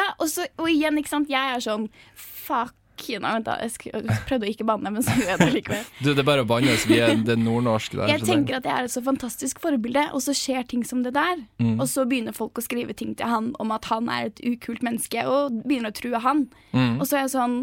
[0.01, 1.87] Ja, og, så, og igjen, ikke sant, jeg er sånn
[2.17, 5.83] fuck Nei, vent da, jeg prøvde å ikke banne, men så gjør jeg det likevel.
[6.01, 6.87] Du, det er bare å bannes.
[6.89, 8.09] Vi er det nordnorske der.
[8.15, 11.13] Jeg tenker at jeg er et så fantastisk forbilde, og så skjer ting som det
[11.17, 11.43] der.
[11.61, 11.75] Mm.
[11.77, 14.81] Og så begynner folk å skrive ting til han om at han er et ukult
[14.87, 16.47] menneske, og begynner å true han.
[16.73, 16.97] Mm.
[16.97, 17.59] Og så er jeg sånn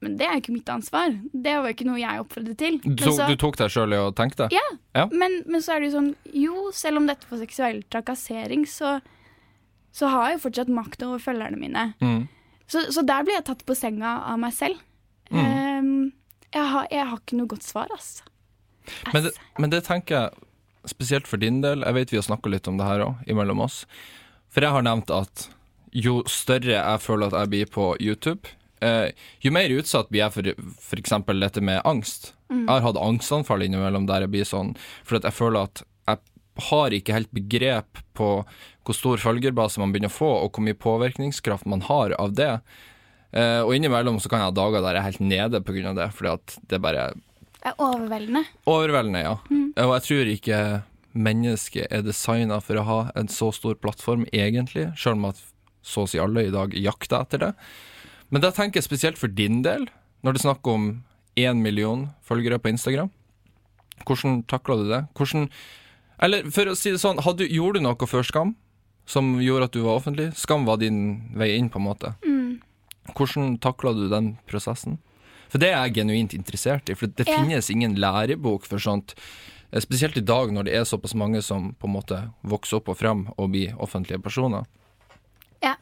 [0.00, 1.12] Men det er jo ikke mitt ansvar.
[1.32, 2.78] Det var jo ikke noe jeg oppfordret til.
[2.84, 4.48] Du, så, du tok deg sjøl i å tenke det?
[4.56, 5.06] ja, Ja.
[5.12, 8.96] Men, men så er det jo sånn Jo, selv om dette var seksuell trakassering, så,
[9.92, 11.84] så har jeg jo fortsatt makt over følgerne mine.
[12.00, 12.24] Mm.
[12.70, 14.80] Så, så der blir jeg tatt på senga av meg selv.
[15.30, 15.44] Mm.
[15.44, 16.12] Um,
[16.48, 18.26] jeg, har, jeg har ikke noe godt svar, altså.
[19.12, 21.84] Men, det, men det tenker jeg spesielt for din del.
[21.84, 23.82] Jeg vet vi har snakka litt om det her òg, imellom oss.
[24.50, 25.50] For jeg har nevnt at
[25.94, 28.50] jo større jeg føler at jeg blir på YouTube,
[28.84, 29.12] eh,
[29.44, 31.16] jo mer utsatt blir jeg for f.eks.
[31.30, 32.32] dette med angst.
[32.50, 34.74] Jeg har hatt angstanfall innimellom der jeg blir sånn,
[35.06, 38.30] for jeg føler at jeg har ikke helt begrep på
[38.84, 42.52] hvor stor følgerbase man begynner å få, og hvor mye påvirkningskraft man har av det.
[43.30, 45.60] Eh, og innimellom så kan jeg ha dager der jeg er helt nede
[45.92, 47.10] av det, fordi at det bare
[47.60, 48.42] er overveldende.
[48.70, 49.36] Overveldende, ja.
[49.84, 50.60] Og jeg tror ikke
[51.12, 55.40] mennesket er designa for å ha en så stor plattform, egentlig, sjøl om at
[55.86, 57.52] så å si alle i dag jakter etter det.
[58.30, 59.88] Men da tenker jeg spesielt for din del,
[60.22, 61.02] når det er snakk om
[61.40, 63.10] én million følgere på Instagram.
[64.06, 65.02] Hvordan takla du det?
[65.14, 65.48] Hvordan
[66.22, 68.54] Eller for å si det sånn, hadde, gjorde du noe før Skam
[69.08, 70.28] som gjorde at du var offentlig.
[70.36, 72.12] Skam var din vei inn, på en måte.
[72.22, 72.60] Mm.
[73.16, 74.98] Hvordan takla du den prosessen?
[75.50, 77.40] For det er jeg genuint interessert i, for det Ja.
[77.40, 79.14] finnes ingen lærebok for sånt.
[79.72, 82.98] Spesielt i dag når det er såpass mange som på en måte vokser opp og
[82.98, 84.66] frem og blir offentlige personer.
[85.62, 85.74] Ja.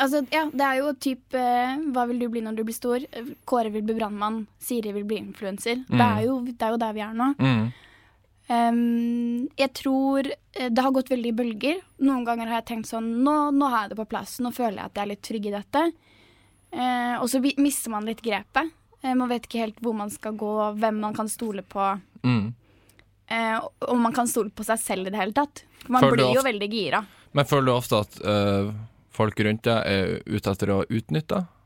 [0.00, 3.02] Altså, ja, det er jo typ eh, Hva vil du bli når du blir stor?
[3.48, 4.46] Kåre vil bli brannmann.
[4.62, 5.82] Siri vil bli influenser.
[5.90, 7.26] Det, er jo- det er jo der vi er nå.
[7.38, 7.66] Mm.
[8.50, 11.82] Um, jeg tror eh, det har gått veldig i bølger.
[12.02, 14.38] Noen ganger har jeg tenkt sånn Nå, nå har jeg det på plass.
[14.42, 15.84] Nå føler jeg at jeg er litt trygg i dette.
[16.70, 18.72] Uh, og så mister man litt grepet.
[19.04, 21.92] Uh, man vet ikke helt hvor man skal gå, hvem man kan stole på.
[22.26, 22.48] Mm.
[23.30, 23.58] Uh,
[23.92, 25.64] om man kan stole på seg selv i det hele tatt.
[25.86, 27.04] Man Føler blir jo veldig gira.
[27.32, 28.70] Men føler du ofte at eh,
[29.20, 31.56] folk rundt deg er ute etter å utnytte deg?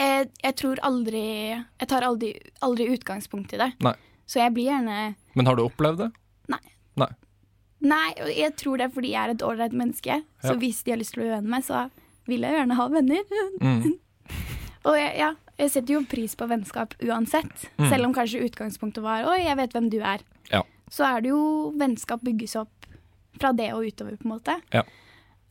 [0.00, 1.20] Eh, jeg tror aldri
[1.52, 2.30] Jeg tar aldri,
[2.64, 3.72] aldri utgangspunkt i det.
[3.84, 3.94] Nei.
[4.30, 5.00] Så jeg blir gjerne
[5.36, 6.10] Men har du opplevd det?
[6.52, 6.60] Nei.
[7.02, 7.10] Nei.
[7.80, 10.20] Nei, jeg tror det er fordi jeg er et ålreit menneske.
[10.44, 10.58] Så Ja.
[10.60, 11.90] hvis de har lyst til å bli venn med meg, så
[12.28, 13.22] vil jeg gjerne ha venner.
[13.60, 13.94] Mm.
[14.88, 15.30] Og jeg, ja,
[15.60, 17.66] jeg setter jo pris på vennskap uansett.
[17.80, 17.88] Mm.
[17.90, 20.24] Selv om kanskje utgangspunktet var 'oi, jeg vet hvem du er'.
[20.52, 20.62] Ja.
[20.90, 22.86] Så er det jo vennskap bygges opp
[23.40, 24.56] fra det og utover, på en måte.
[24.72, 24.82] Ja.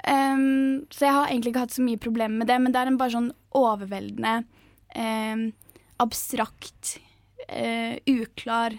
[0.08, 2.91] Ehm, så jeg har egentlig ikke hatt så mye problemer med det, men det er
[2.91, 4.43] en bare sånn overveldende,
[4.95, 5.43] um,
[6.00, 7.00] abstrakt,
[7.50, 8.78] uh, uklar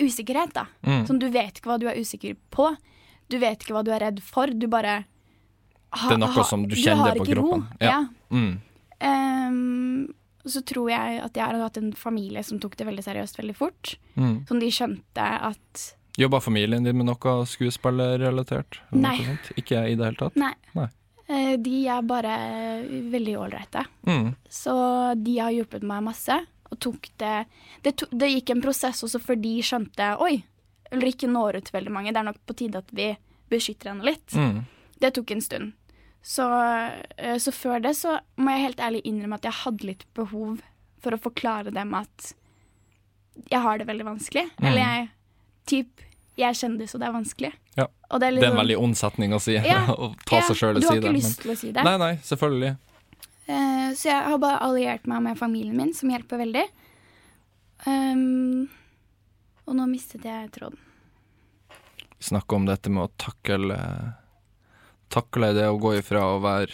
[0.00, 0.66] usikkerhet, da.
[0.86, 1.04] Mm.
[1.06, 2.70] Sånn, du vet ikke hva du er usikker på.
[3.30, 4.46] Du vet ikke hva du er redd for.
[4.50, 5.04] Du bare
[5.92, 7.62] ha, Det er noe ha- som du kjenner på ikke ro.
[7.80, 7.92] Ja.
[7.92, 8.00] Ja.
[8.32, 8.60] Mm.
[9.02, 10.14] Um,
[10.48, 13.54] så tror jeg at jeg har hatt en familie som tok det veldig seriøst veldig
[13.56, 13.96] fort.
[14.16, 14.46] Mm.
[14.48, 15.84] Som de skjønte at
[16.16, 18.80] Jobba familien din med noe skuespillerrelatert?
[18.92, 19.16] Nei.
[19.24, 19.38] noe?
[19.56, 20.36] Ikke i det hele tatt?
[20.36, 20.52] Nei.
[20.76, 20.88] Nei.
[21.28, 22.36] eh, de er bare
[23.12, 23.84] veldig ålreite.
[24.06, 24.34] Mm.
[24.48, 24.74] Så
[25.16, 26.36] de har hjulpet meg masse.
[26.72, 27.34] Og tok det
[27.84, 30.38] det, to, det gikk en prosess også før de skjønte Oi,
[30.92, 32.12] Ulrikke når ut veldig mange.
[32.12, 33.12] Det er nok på tide at vi
[33.52, 34.36] beskytter henne litt.
[34.36, 34.64] Mm.
[35.00, 35.72] Det tok en stund.
[36.22, 36.44] Så,
[37.16, 40.60] eh, så før det så må jeg helt ærlig innrømme at jeg hadde litt behov
[41.02, 42.32] for å forklare dem at
[43.50, 44.46] jeg har det veldig vanskelig.
[44.60, 44.66] Mm.
[44.68, 45.08] Eller jeg
[45.66, 46.00] typ,
[46.36, 47.52] jeg er kjendis, og det er vanskelig.
[47.76, 47.86] Ja.
[47.86, 49.54] Det er, Det er en sånn- veldig ond setning å si.
[49.56, 51.84] Ja, å ta seg sjøl og og Du har ikke lyst til å si det.
[51.84, 52.76] Nei, nei, selvfølgelig.
[53.48, 56.64] Uh, så jeg har bare alliert meg med familien min, som hjelper veldig.
[57.86, 58.68] Um,
[59.66, 60.78] og nå mistet jeg tråden.
[62.22, 63.78] Snakke om dette med å takle
[65.12, 66.72] Takle det å gå ifra å være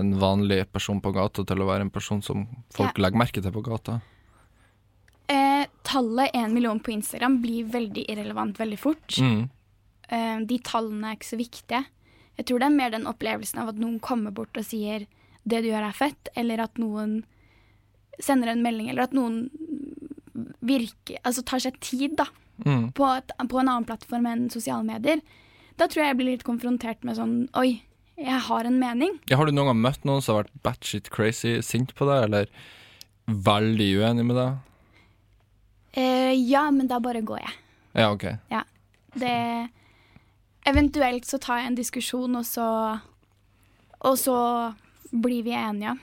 [0.00, 3.04] en vanlig person på gata til å være en person som folk Ja.
[3.04, 4.00] legger merke til på gata.
[5.90, 9.16] Tallet én million på Instagram blir veldig irrelevant veldig fort.
[9.18, 9.48] Mm.
[10.10, 11.80] Eh, de tallene er ikke så viktige.
[12.38, 15.06] Jeg tror det er mer den opplevelsen av at noen kommer bort og sier
[15.46, 17.24] 'det du gjør er fett', eller at noen
[18.20, 19.50] sender en melding, eller at noen
[20.62, 22.26] virker Altså tar seg tid, da,
[22.60, 22.92] Mm.
[22.92, 25.20] på, et, på en annen plattform enn sosiale medier.
[25.78, 27.82] Da tror jeg jeg blir litt konfrontert med sånn 'oi,
[28.18, 29.18] jeg har en mening'.
[29.30, 32.24] Ja, har du noen gang møtt noen som har vært batshit crazy sint på deg,
[32.24, 32.46] eller
[33.26, 34.58] veldig uenig med deg?
[35.92, 37.52] Eh, ja, men da bare går jeg.
[37.98, 38.24] Ja, OK.
[39.14, 39.68] Det
[40.70, 42.66] Eventuelt så tar jeg en diskusjon, og så
[44.06, 44.36] Og så
[45.10, 45.96] blir vi enige.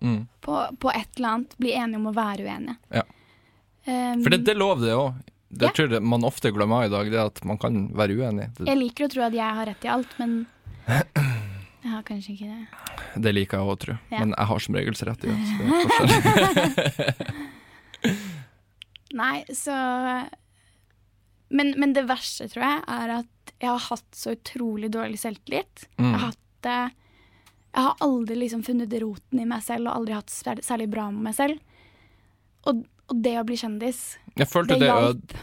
[0.00, 0.26] Mm.
[0.40, 1.56] På, på et eller annet.
[1.60, 2.76] Bli enige om å være uenige.
[2.94, 3.02] Ja.
[3.84, 5.14] Um, For det, det er lov, det òg.
[5.54, 5.72] Det Ja.
[5.76, 8.48] tror jeg man ofte glemmer i dag, det at man kan være uenig.
[8.56, 10.46] Det, jeg liker å tro at jeg har rett i alt, men
[10.88, 13.22] jeg har kanskje ikke det.
[13.22, 14.00] det liker jeg òg, tror jeg.
[14.10, 14.18] Ja.
[14.24, 15.46] Men jeg har som regel så rett i alt.
[15.52, 17.34] Så det er.
[19.14, 19.74] Nei, så
[21.54, 25.84] men, men det verste, tror jeg, er at jeg har hatt så utrolig dårlig selvtillit.
[25.98, 26.20] Jeg har Mm.
[26.24, 26.40] hatt
[27.74, 31.08] Jeg har aldri liksom funnet roten i meg selv og aldri hatt sær- særlig bra
[31.10, 31.58] med meg selv.
[32.66, 35.34] Og, og det å bli kjendis, det hjalp.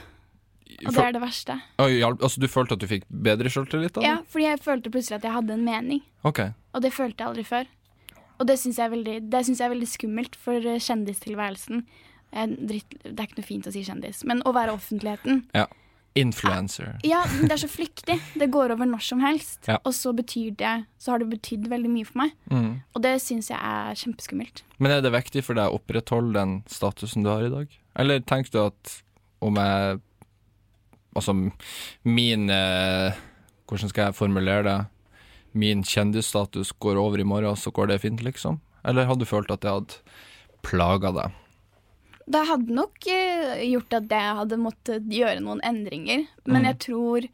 [0.88, 1.58] Og det er det verste.
[1.78, 2.22] Hjalp.
[2.24, 4.00] Altså, du følte at du fikk bedre selvtillit?
[4.02, 6.54] Ja, fordi jeg følte plutselig at jeg hadde en mening, Okay.
[6.74, 7.68] og det følte jeg aldri før.
[8.40, 8.90] Og det syns jeg,
[9.60, 11.84] jeg er veldig skummelt for kjendistilværelsen.
[12.32, 15.46] Dritt, det er ikke noe fint å si kjendis, men å være offentligheten.
[15.58, 15.68] Ja.
[16.20, 16.98] Influencer.
[17.08, 18.18] Ja, men det er så flyktig.
[18.36, 19.62] Det går over når som helst.
[19.70, 19.78] Ja.
[19.88, 22.34] Og så betyr det Så har det betydd veldig mye for meg.
[22.52, 22.82] Mm.
[22.92, 24.64] Og det syns jeg er kjempeskummelt.
[24.78, 27.78] Men er det viktig for deg å opprettholde den statusen du har i dag?
[28.04, 28.98] Eller tenker du at
[29.42, 30.02] om jeg
[31.12, 31.34] Altså,
[32.08, 33.18] min eh,
[33.68, 34.78] Hvordan skal jeg formulere det?
[35.52, 38.62] Min kjendisstatus går over i morgen, så går det fint, liksom?
[38.88, 39.98] Eller hadde du følt at det hadde
[40.64, 41.41] plaga deg?
[42.30, 46.28] Det hadde nok eh, gjort at jeg hadde måttet gjøre noen endringer.
[46.46, 46.66] Men Mm.
[46.72, 47.30] jeg tror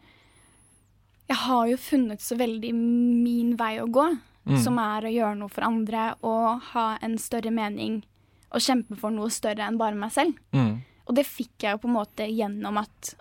[1.28, 4.18] Jeg har jo funnet så veldig min vei å gå,
[4.48, 4.64] Mm.
[4.64, 8.04] som er å gjøre noe for andre og ha en større mening
[8.50, 10.38] og kjempe for noe større enn bare meg selv.
[10.54, 10.82] Mm.
[11.06, 13.16] Og det fikk jeg jo på en måte gjennom at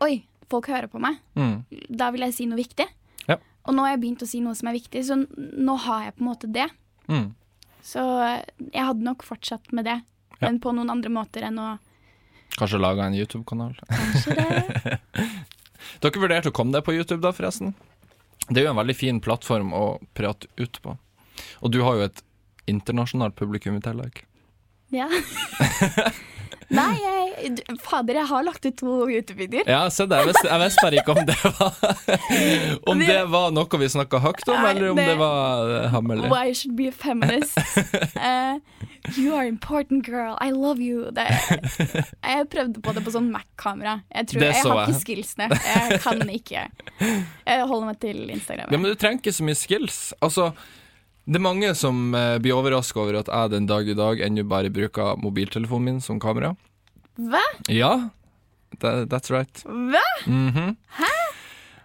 [0.00, 1.18] Oi, folk hører på meg.
[1.36, 1.64] Mm.
[1.94, 2.86] Da vil jeg si noe viktig.
[3.28, 3.36] Ja.
[3.66, 6.16] Og nå har jeg begynt å si noe som er viktig, så nå har jeg
[6.16, 6.70] på en måte det.
[7.06, 7.34] Mm.
[7.82, 8.42] Så eh,
[8.72, 10.00] jeg hadde nok fortsatt med det,
[10.42, 10.48] Ja.
[10.50, 11.70] men på noen andre måter enn å
[12.52, 13.78] Kanskje lage en YouTube-kanal.
[13.88, 14.98] Kanskje det.
[16.02, 17.70] Dere vurderte å komme deg på YouTube, da, forresten?
[18.50, 20.92] Det er jo en veldig fin plattform å prate ut på.
[21.64, 22.20] Og du har jo et
[22.68, 24.20] internasjonalt publikum i tillegg.
[24.92, 25.08] Ja.
[26.72, 27.52] Nei, jeg,
[27.82, 29.68] fader, jeg har lagt ut to YouTube-videoer.
[29.68, 30.18] Ja, se det.
[30.22, 31.72] Jeg visste, bare ikke om det var
[32.92, 36.30] Om det var noe vi snakka høyt om, eller om det var eh, hemmelig.
[36.32, 37.58] Why should be a feminist.
[38.16, 38.60] Uh,
[39.18, 41.10] you are important girl, I love you.
[41.14, 41.26] Det,
[42.22, 44.00] jeg prøvde på det på sånn Mac-kamera.
[44.12, 44.92] Jeg, tror- jeg har jeg.
[44.94, 45.48] ikke skillsene.
[45.66, 46.68] Jeg kan ikke.
[47.02, 48.70] Jeg holder meg til Instagram.
[48.70, 50.00] Ja, men du trenger ikke så mye skills.
[50.22, 50.52] Altså,
[51.26, 54.44] det er mange som eh, blir overraska over at jeg den dag i dag ennå
[54.48, 56.54] bare bruker mobiltelefonen min som kamera.
[57.20, 57.42] Hva?
[57.70, 57.92] Ja,
[58.80, 59.62] that, that's right.
[59.66, 60.02] Hva?
[60.26, 60.76] Mhm.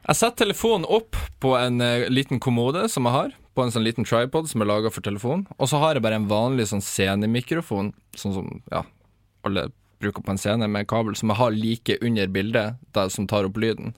[0.07, 3.83] Jeg setter telefonen opp på en eh, liten kommode som jeg har, på en sånn
[3.83, 6.83] liten tripod som er laga for telefon, og så har jeg bare en vanlig sånn
[6.85, 8.83] scenemikrofon, sånn som ja,
[9.43, 9.65] alle
[9.99, 13.49] bruker på en scene, med kabel, som jeg har like under bildet, der, som tar
[13.49, 13.95] opp lyden.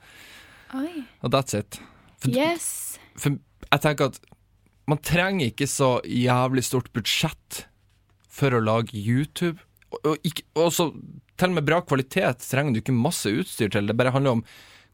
[0.79, 1.03] Oi.
[1.21, 1.77] Og that's it.
[2.23, 2.97] For, Yes.
[3.19, 3.35] for
[3.69, 4.17] jeg tenker at
[4.89, 7.63] man trenger ikke så jævlig stort budsjett
[8.39, 9.59] for å lage YouTube.
[9.93, 10.89] Og, og, ikke, og så,
[11.39, 13.89] til og med bra kvalitet trenger du ikke masse utstyr til.
[13.89, 14.45] Det bare handler om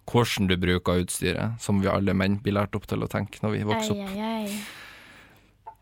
[0.09, 3.55] hvordan du bruker utstyret, som vi alle menn blir lært opp til å tenke når
[3.55, 4.11] vi vokser opp.
[4.11, 5.75] Ei, ei, ei.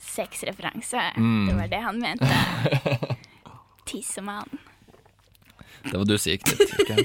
[0.00, 1.06] Sexreferanse.
[1.16, 1.46] Mm.
[1.48, 3.16] Det var det han mente.
[3.88, 4.60] Tissemann.
[5.86, 6.64] Det var du som gikk dit.
[6.84, 7.04] Okay?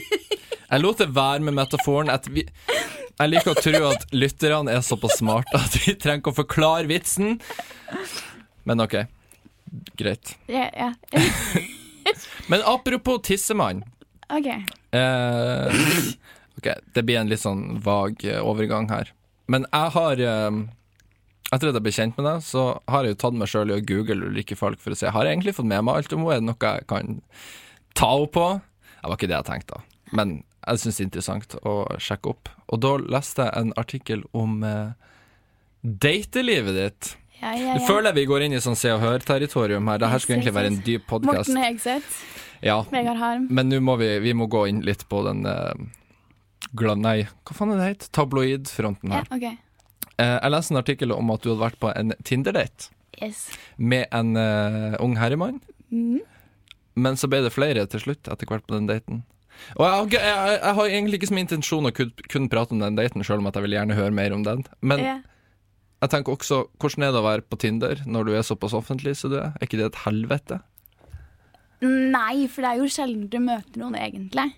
[0.69, 0.81] jeg.
[0.83, 2.11] Lot det være med metaforen.
[2.13, 2.45] At vi,
[3.15, 6.89] jeg liker å tro at lytterne er såpass smarte at vi trenger ikke å forklare
[6.91, 7.39] vitsen.
[8.65, 8.97] Men OK,
[9.99, 10.35] greit.
[10.51, 10.91] Ja, ja.
[12.51, 13.83] Men apropos tissemann.
[14.29, 14.47] OK.
[14.95, 15.83] Eh,
[16.57, 19.11] ok, det blir en litt sånn vag eh, overgang her.
[19.51, 20.63] Men jeg har eh,
[21.53, 23.75] Etter at jeg ble kjent med deg, så har jeg jo tatt meg sjøl i
[23.77, 26.23] å google Ulrikke Falk for å se Har jeg egentlig fått med meg alt om
[26.25, 26.33] henne.
[26.33, 27.19] Er det noe jeg kan
[27.97, 28.45] ta henne på?
[29.01, 29.99] Det var ikke det jeg tenkte, da.
[30.17, 30.31] Men
[30.65, 32.49] jeg syns det er interessant å sjekke opp.
[32.73, 34.93] Og da leste jeg en artikkel om eh,
[35.85, 37.11] datelivet ditt.
[37.41, 39.99] Ja, ja, Du føler vi går inn i sånn Se og Hør-territorium her.
[40.01, 41.51] Dette skulle egentlig være en dyp podkast.
[41.51, 42.15] Morten Hegseth.
[42.65, 43.47] Ja, Vegard Harm.
[43.51, 45.73] men nå må vi, vi må gå inn litt på den eh,
[46.79, 48.05] glad, Nei, hva faen er det het?
[48.15, 49.57] Tabloidfronten Ja, her.
[50.15, 52.89] Eh, jeg leste en artikkel om at du hadde vært på en Tinder-date
[53.21, 53.45] Yes.
[53.77, 55.59] med en eh, ung herremann.
[55.91, 56.23] Mhm.
[56.95, 59.23] Men så ble det flere til slutt etter hvert på den daten.
[59.75, 62.83] Og jeg, har jeg, jeg har egentlig ikke som intensjon å kun, kun prate om
[62.83, 64.65] den daten, selv om at jeg vil gjerne høre mer om den.
[64.83, 65.21] Men yeah.
[66.03, 69.15] jeg tenker også, hvordan er det å være på Tinder når du er såpass offentlig
[69.19, 69.53] som du er?
[69.55, 70.59] Er ikke det et helvete?
[71.85, 74.49] Nei, for det er jo sjelden du møter noen egentlig.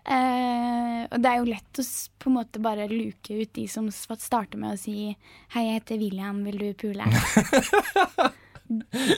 [0.00, 1.84] Uh, og det er jo lett å
[2.22, 5.12] på en måte bare luke ut de som starter med å si
[5.52, 7.04] 'Hei, jeg heter William, vil du pule?'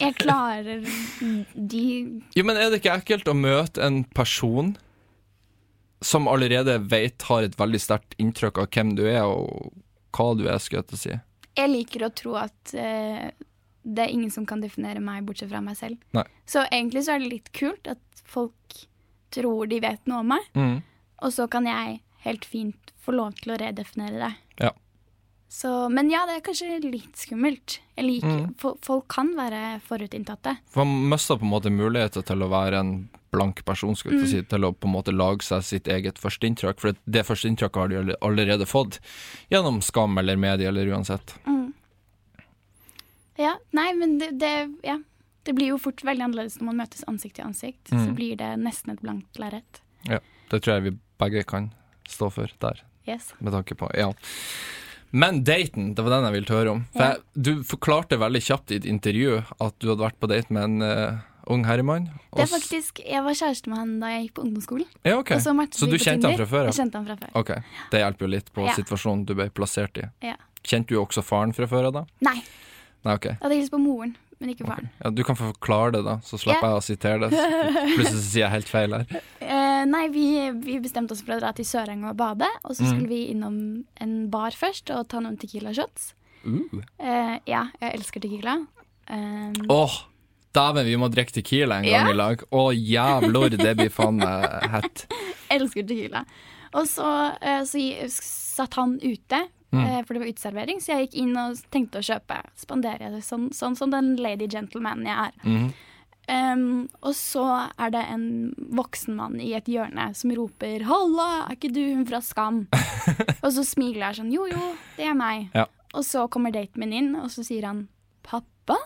[0.01, 0.81] jeg klarer
[1.55, 1.83] de
[2.37, 4.75] Jo, men er det ikke ekkelt å møte en person
[6.03, 9.71] som allerede vet har et veldig sterkt inntrykk av hvem du er, og
[10.17, 11.19] hva du er, skulle jeg til å si?
[11.61, 13.29] Jeg liker å tro at uh,
[13.83, 16.01] det er ingen som kan definere meg bortsett fra meg selv.
[16.17, 16.25] Nei.
[16.49, 18.81] Så egentlig så er det litt kult at folk
[19.33, 20.81] tror de vet noe om meg, Mm.
[21.23, 24.33] og så kan jeg helt fint få lov til å redefinere det.
[24.67, 24.73] Ja.
[25.53, 27.75] Så, men ja, det er kanskje litt skummelt.
[28.01, 28.55] Liker, Mm.
[28.83, 30.55] Folk kan være forutinntatte.
[30.73, 32.93] For man mister på en måte muligheter til å være en
[33.33, 36.81] blank person, å si, til å på en måte lage seg sitt eget førsteinntrykk.
[36.81, 38.99] For det førsteinntrykket har de allerede fått
[39.53, 41.37] gjennom skam eller medie eller uansett.
[43.37, 44.99] Ja, nei, men det, det Ja.
[45.45, 47.89] Det blir jo fort veldig annerledes når man møtes ansikt til ansikt.
[47.91, 48.15] Så Mm.
[48.15, 49.81] blir det nesten et blankt lerret.
[50.07, 51.73] Ja, det tror jeg vi begge kan
[52.09, 52.81] stå for der.
[53.09, 53.33] Yes.
[53.41, 54.13] med tanke på Ja.
[55.13, 56.81] Men daten, det var den jeg ville høre om.
[56.95, 60.49] For jeg, du forklarte veldig kjapt i et intervju at du hadde vært på date
[60.57, 61.19] med en uh,
[61.53, 62.07] ung herremann.
[62.33, 64.87] Det er faktisk, Jeg var kjæreste med han da jeg gikk på ungdomsskolen.
[65.05, 65.35] ja, ok.
[65.37, 66.65] Og så Så du kjente han fra før?
[66.71, 67.35] Jeg kjente han fra før.
[67.43, 67.53] Ok,
[67.93, 68.73] Det hjelper jo litt på Ja.
[68.73, 70.09] situasjonen du ble plassert i.
[70.23, 70.37] Ja.
[70.65, 72.05] Kjente du også faren fra før av, da?
[72.23, 73.27] Nei, jeg Nei, ok.
[73.43, 74.89] hadde hilst på moren, men ikke faren.
[75.01, 76.75] Ja, du kan få forklare det, da, så slipper yeah.
[76.75, 77.43] jeg å sitere det.
[77.95, 79.21] Plutselig sier jeg helt feil her.
[79.41, 80.27] Uh, nei, vi,
[80.67, 82.49] vi bestemte oss for å dra til Søreng og bade.
[82.67, 82.91] Og så Mm.
[82.91, 83.59] skulle vi innom
[84.03, 86.13] en bar først og ta noen Tequila shots.
[86.43, 86.67] Uh.
[86.99, 88.59] Uh, ja, jeg elsker Tequila.
[89.07, 89.95] Um, oh.
[90.55, 92.11] dæven, vi må drikke Tequila en gang Ja.
[92.11, 92.43] i lag.
[92.51, 95.07] Å, jævlor, det blir faen meg hett.
[95.55, 96.27] elsker Tequila.
[96.73, 97.09] Og så,
[97.45, 97.79] eh, så
[98.11, 99.85] satt han ute, Mm.
[99.87, 102.43] eh, for det var uteservering, så jeg gikk inn og tenkte å kjøpe.
[102.61, 105.33] Spandere, sånn, sånn som den lady gentleman jeg er.
[105.47, 105.73] Mm.
[106.31, 107.45] Um, og så
[107.83, 108.27] er det en
[108.79, 112.69] voksen mann i et hjørne som roper 'Halla, er ikke du hun fra Skam?'
[113.45, 115.51] og så smiler jeg sånn 'Jo, jo, det er meg'.
[115.53, 115.67] Ja.
[115.93, 117.89] Og så kommer daten min inn, og så sier han
[118.23, 118.79] 'Pappa?'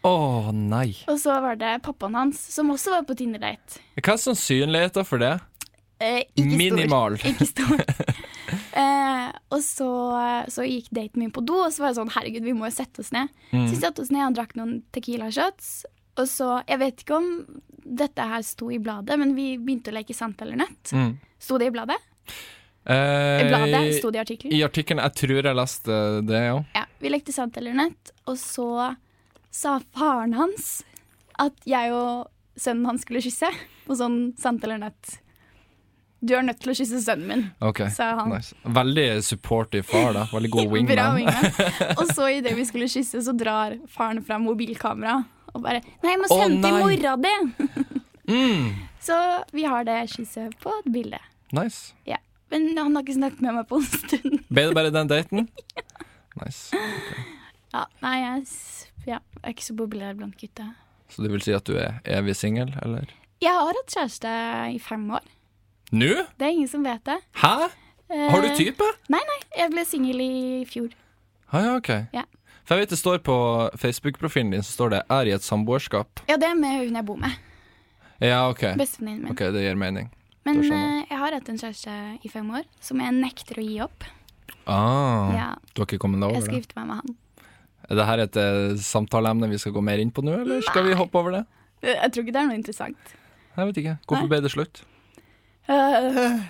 [0.00, 0.96] Å nei.
[1.12, 3.82] Og så var det pappaen hans, som også var på Tinder-date.
[4.00, 5.34] Hva er sannsynligheten for det?
[6.00, 7.18] Eh, ikke Minimal.
[7.20, 7.28] Stor.
[7.30, 7.80] Ikke stor.
[8.80, 9.88] eh, og så,
[10.48, 12.76] så gikk daten min på do, og så var jeg sånn herregud, vi må jo
[12.78, 13.28] sette oss ned.
[13.52, 13.66] Mm.
[13.66, 15.82] Så vi satte oss ned han drakk noen Tequila shots.
[16.18, 17.28] Og så, Jeg vet ikke om
[18.00, 20.92] dette her sto i bladet, men vi begynte å leke sant eller nødt.
[20.96, 21.12] Mm.
[21.40, 21.96] Sto det i bladet?
[22.88, 24.56] Eh, I bladet sto det i artikkelen?
[24.56, 26.58] I artikkelen, Jeg tror jeg leste det, ja.
[26.74, 28.68] Ja, Vi lekte sant eller nødt, og så
[29.50, 30.82] sa faren hans
[31.40, 32.28] at jeg og
[32.60, 33.48] sønnen hans skulle kysse
[33.86, 35.18] på sånn sant eller nødt.
[36.20, 38.28] Du er nødt til å kysse sønnen min, okay, sa han.
[38.34, 38.52] nice.
[38.64, 40.26] Veldig supportive far, da.
[40.32, 41.16] Veldig god Bra wingman.
[41.16, 41.94] wingman.
[42.00, 45.22] Og så idet vi skulle kysse, så drar faren fram mobilkamera
[45.54, 47.96] og bare 'Nei, jeg må sende til mora di!'
[48.30, 49.16] Mm, Så
[49.50, 51.18] vi har det kysset på et bilde.
[51.52, 51.94] nice.
[52.06, 52.16] Ja.
[52.50, 54.38] Men han har ikke snakket med meg på en stund.
[54.50, 55.48] Ble det bare den daten?
[56.38, 56.76] Nice.
[57.74, 58.44] Ja, nei, jeg,
[59.06, 60.68] ja, jeg er ikke så populær blant gutta.
[61.10, 63.06] Så det vil si at du er evig singel, eller?
[63.42, 64.32] Jeg har hatt kjæreste
[64.74, 65.26] i fem år.
[65.92, 66.10] Nå?
[66.38, 67.18] Det er ingen som vet det.
[67.42, 67.68] Hæ?
[68.10, 68.82] Har du Eh, type?
[69.08, 70.90] Nei, nei, jeg ble singel i fjor.
[71.52, 71.88] Ah, ja, ok.
[72.14, 72.24] Ja.
[72.64, 73.36] For jeg vet det står på
[73.78, 76.22] Facebook-profilen din så står det 'er i et samboerskap'.
[76.28, 77.30] Ja, det er med hun jeg bor med.
[78.20, 78.60] Ja, ok.
[78.76, 79.30] Bestevenninnen min.
[79.32, 80.10] Ok, Det gir mening.
[80.44, 83.80] Men eh, jeg har hatt en kjæreste i fem år som jeg nekter å gi
[83.80, 84.04] opp.
[84.66, 86.62] Ah, Ja, Du har ikke kommet deg jeg over skal det?
[86.66, 87.16] gifte meg med han.
[87.90, 90.84] Er det her et eh, samtaleemne vi skal gå mer inn på nå, eller skal
[90.84, 91.46] vi hoppe over det?
[91.82, 92.96] Eh, Jeg tror ikke det er noe interessant.
[93.56, 93.98] Jeg vet ikke.
[94.06, 94.82] Hvorfor ble det slutt?
[95.70, 96.40] Eh,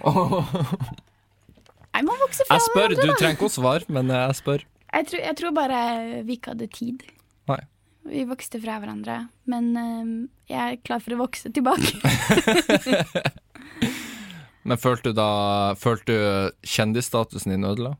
[1.91, 3.17] Jeg må vokse fra Jeg spør, hverandre, du da.
[3.21, 4.63] trenger ikke å svare, men jeg spør.
[4.91, 5.81] Jeg tror, jeg tror bare
[6.27, 7.03] vi ikke hadde tid.
[7.51, 7.59] Nei.
[8.11, 9.17] Vi vokste fra hverandre.
[9.51, 10.11] Men eh,
[10.55, 11.93] jeg er klar for å vokse tilbake.
[14.63, 17.95] Men følte du da Følte du kjendisstatusen din ødela?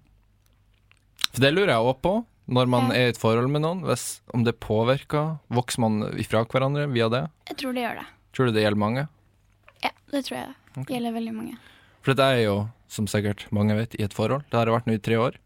[1.31, 2.13] For det lurer jeg òg på,
[2.53, 2.97] når man Ja.
[2.99, 3.81] er i et forhold med noen.
[3.87, 7.23] Hvis, om det påvirker Vokser man ifra hverandre via det?
[7.49, 8.07] Jeg tror det gjør det.
[8.37, 9.07] Tror du det gjelder mange?
[9.83, 10.55] Ja, det tror jeg.
[10.77, 11.57] Det gjelder veldig mange.
[12.01, 12.59] For dette er jo,
[12.91, 14.47] som sikkert mange vet, i et forhold.
[14.51, 15.39] Det har vært nå i tre år.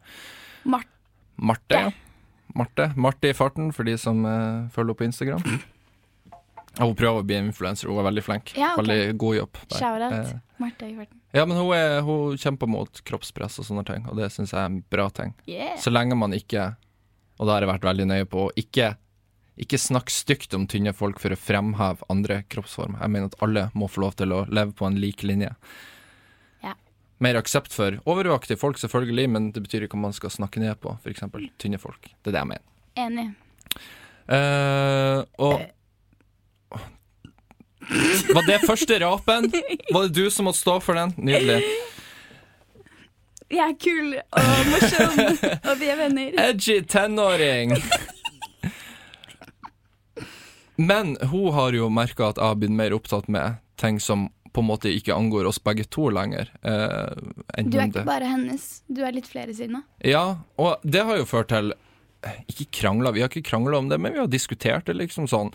[0.64, 0.90] Mart
[1.36, 1.90] Marte, ja.
[2.54, 2.92] Marte.
[2.96, 5.42] Marte i farten, for de som uh, følger opp på Instagram.
[6.74, 8.52] Og hun prøver å bli influenser, hun er veldig flink.
[8.58, 8.82] Ja, okay.
[8.82, 9.58] Veldig god jobb.
[9.78, 10.30] Eh,
[10.62, 11.20] Marte i farten.
[11.34, 14.60] ja, men hun, er, hun kjemper mot kroppspress og sånne ting, og det syns jeg
[14.60, 15.34] er en bra ting.
[15.50, 15.76] Yeah.
[15.82, 16.72] Så lenge man ikke,
[17.38, 18.94] og det har jeg vært veldig nøye på, ikke,
[19.60, 22.98] ikke snakk stygt om tynne folk for å fremheve andre kroppsformer.
[23.04, 25.52] Jeg mener at alle må få lov til å leve på en lik linje.
[26.64, 26.74] Ja.
[27.22, 30.80] Mer aksept for overvektige folk, selvfølgelig, men det betyr ikke om man skal snakke ned
[30.82, 31.22] på f.eks.
[31.62, 32.10] tynne folk.
[32.22, 32.66] Det er det jeg mener.
[33.04, 33.28] Enig.
[34.24, 35.60] Uh, og
[38.34, 39.50] Var det første rapen?
[39.92, 41.12] Var det du som måtte stå for den?
[41.20, 41.60] Nydelig.
[43.54, 45.20] Jeg er kul og morsom,
[45.68, 46.34] og vi er venner.
[46.48, 47.76] Edgy tenåring.
[50.76, 54.62] Men hun har jo merka at jeg har blitt mer opptatt med ting som på
[54.62, 56.50] en måte ikke angår oss begge to lenger.
[56.62, 59.82] Eh, Du er ikke bare hennes, du er litt flere sine.
[60.06, 61.72] Ja, og det har jo ført til
[62.48, 65.50] Ikke krangla, vi har ikke krangla om det, men vi har diskutert det liksom sånn.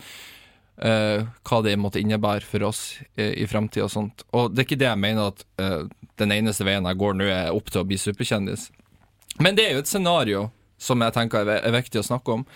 [0.82, 4.22] eh, hva det måtte innebære for oss eh, i framtida og sånt.
[4.32, 5.82] Og det er ikke det jeg mener at eh,
[6.16, 8.70] den eneste veien jeg går nå, er opp til å bli superkjendis.
[9.40, 10.50] Men det er jo et scenario
[10.80, 12.46] som jeg tenker er, er viktig å snakke om.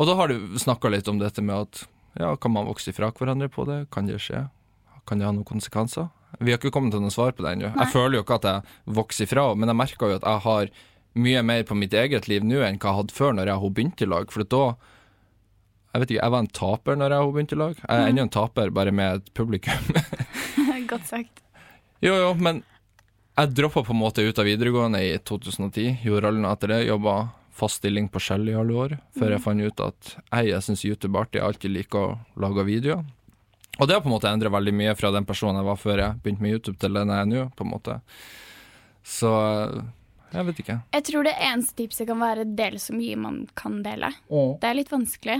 [0.00, 1.82] Og da har du snakka litt om dette med at
[2.18, 3.82] ja, kan man vokse ifra hverandre på det?
[3.92, 4.46] Kan det skje?
[5.06, 6.08] Kan det ha noen konsekvenser?
[6.40, 7.72] Vi har ikke kommet til noe svar på det ennå.
[7.74, 10.70] Jeg føler jo ikke at jeg vokser ifra, men jeg merker jo at jeg har
[11.20, 14.06] mye mer på mitt eget liv nå enn hva jeg hadde før når jeg begynte
[14.06, 14.32] i lag.
[14.32, 14.64] For da
[15.90, 17.78] Jeg vet ikke, jeg var en taper når jeg begynte i lag.
[17.82, 19.88] Jeg er ennå en taper, bare med et publikum.
[20.90, 21.42] Godt sagt.
[22.00, 22.62] jo, jo, men
[23.36, 25.98] jeg droppa på en måte ut av videregående i 2010.
[26.06, 26.80] Gjorde rollen etter det.
[26.86, 27.16] Jobba
[27.60, 30.84] fast stilling på Shell i alle år, før jeg fant ut at jeg, jeg syns
[30.88, 31.38] YouTube er artig.
[31.40, 33.04] Jeg alltid liker å lage videoer.
[33.80, 36.00] Og det har på en måte endra veldig mye fra den personen jeg var før
[36.02, 37.94] jeg begynte med YouTube, til den jeg er nå, på en måte.
[39.06, 39.30] Så
[40.34, 40.76] jeg vet ikke.
[40.94, 44.12] Jeg tror det eneste tipset kan være del så mye man kan dele.
[44.28, 45.38] Det er litt vanskelig,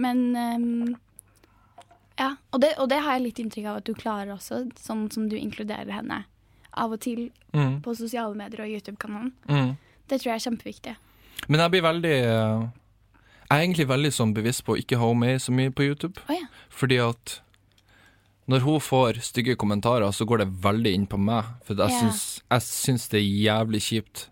[0.00, 0.94] men um,
[2.20, 2.36] Ja.
[2.54, 5.26] Og det, og det har jeg litt inntrykk av at du klarer også, sånn som
[5.28, 6.22] du inkluderer henne
[6.74, 7.82] av og til Mm.
[7.82, 9.28] på sosiale medier og YouTube-kanalen.
[9.46, 9.76] Mm.
[10.10, 10.94] Det tror jeg er kjempeviktig.
[11.48, 12.66] Men jeg blir veldig eh,
[13.44, 15.86] Jeg er egentlig veldig sånn bevisst på å ikke ha henne med så mye på
[15.86, 16.20] YouTube.
[16.28, 16.46] Oh, ja.
[16.72, 17.40] Fordi at
[18.50, 21.48] når hun får stygge kommentarer, så går det veldig inn på meg.
[21.64, 22.02] For jeg yeah.
[22.02, 24.28] syns, jeg syns det er jævlig kjipt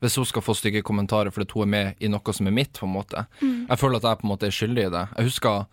[0.00, 2.72] hvis hun skal få stygge kommentarer fordi hun er med i noe som er mitt,
[2.72, 3.26] på en måte.
[3.42, 3.66] Mm.
[3.68, 5.02] Jeg føler at jeg på en måte er skyldig i det.
[5.16, 5.66] Jeg husker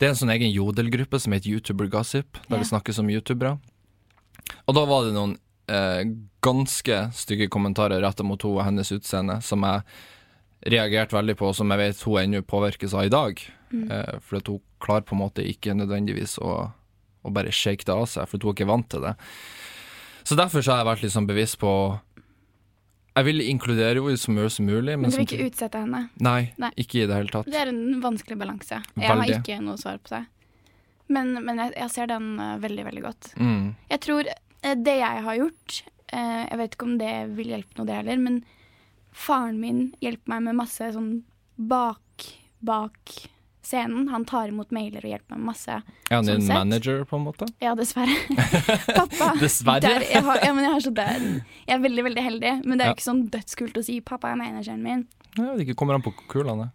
[0.00, 2.62] Det er en sånn egen jodelgruppe som heter YouTuber Gossip, der yeah.
[2.62, 3.58] det snakkes om youtubere.
[4.64, 5.34] Og da var det noen
[5.70, 6.02] eh,
[6.44, 9.86] ganske stygge kommentarer retta mot henne og hennes utseende, som jeg
[10.74, 13.40] reagerte veldig på, og som jeg vet hun ennå påvirkes av i dag.
[13.72, 16.70] Eh, for hun klarer på en måte ikke nødvendigvis å,
[17.22, 19.14] å bare shake det av seg, for hun er ikke vant til det.
[20.24, 21.70] Så derfor så har jeg vært litt sånn bevisst på
[23.16, 26.02] Jeg vil inkludere henne så mye som mulig, men, Men du vil ikke utsette henne.
[26.22, 26.70] Nei, Nei.
[26.76, 27.48] ikke i det hele tatt.
[27.50, 28.82] Det er en vanskelig balanse.
[28.94, 30.24] Jeg har ikke noe svar på det.
[31.10, 33.32] Men, men jeg, jeg ser den eh, veldig, veldig godt.
[33.40, 33.72] Mm.
[33.90, 34.28] Jeg tror
[34.62, 35.82] det jeg har gjort
[36.12, 38.40] eh, Jeg vet ikke om det vil hjelpe noe, det heller, men
[39.12, 41.22] faren min hjelper meg med masse sånn
[41.56, 42.26] bak,
[42.64, 43.14] bak
[43.66, 44.08] scenen.
[44.12, 45.78] Han tar imot mailer og hjelper meg med masse.
[46.10, 46.56] Er han Sånn din sett.
[46.56, 47.48] manager, på en måte?
[47.62, 48.14] Ja, dessverre.
[49.00, 49.32] Pappa.
[49.40, 49.80] Dessverre?
[49.84, 51.16] Der, jeg, har, ja, men jeg, har
[51.66, 52.94] jeg er veldig, veldig heldig, men det er Ja.
[52.94, 55.06] jo ikke sånn dødskult å si 'pappa er manageren min'.
[55.36, 56.70] Jeg vet ikke, kommer an på kul han er.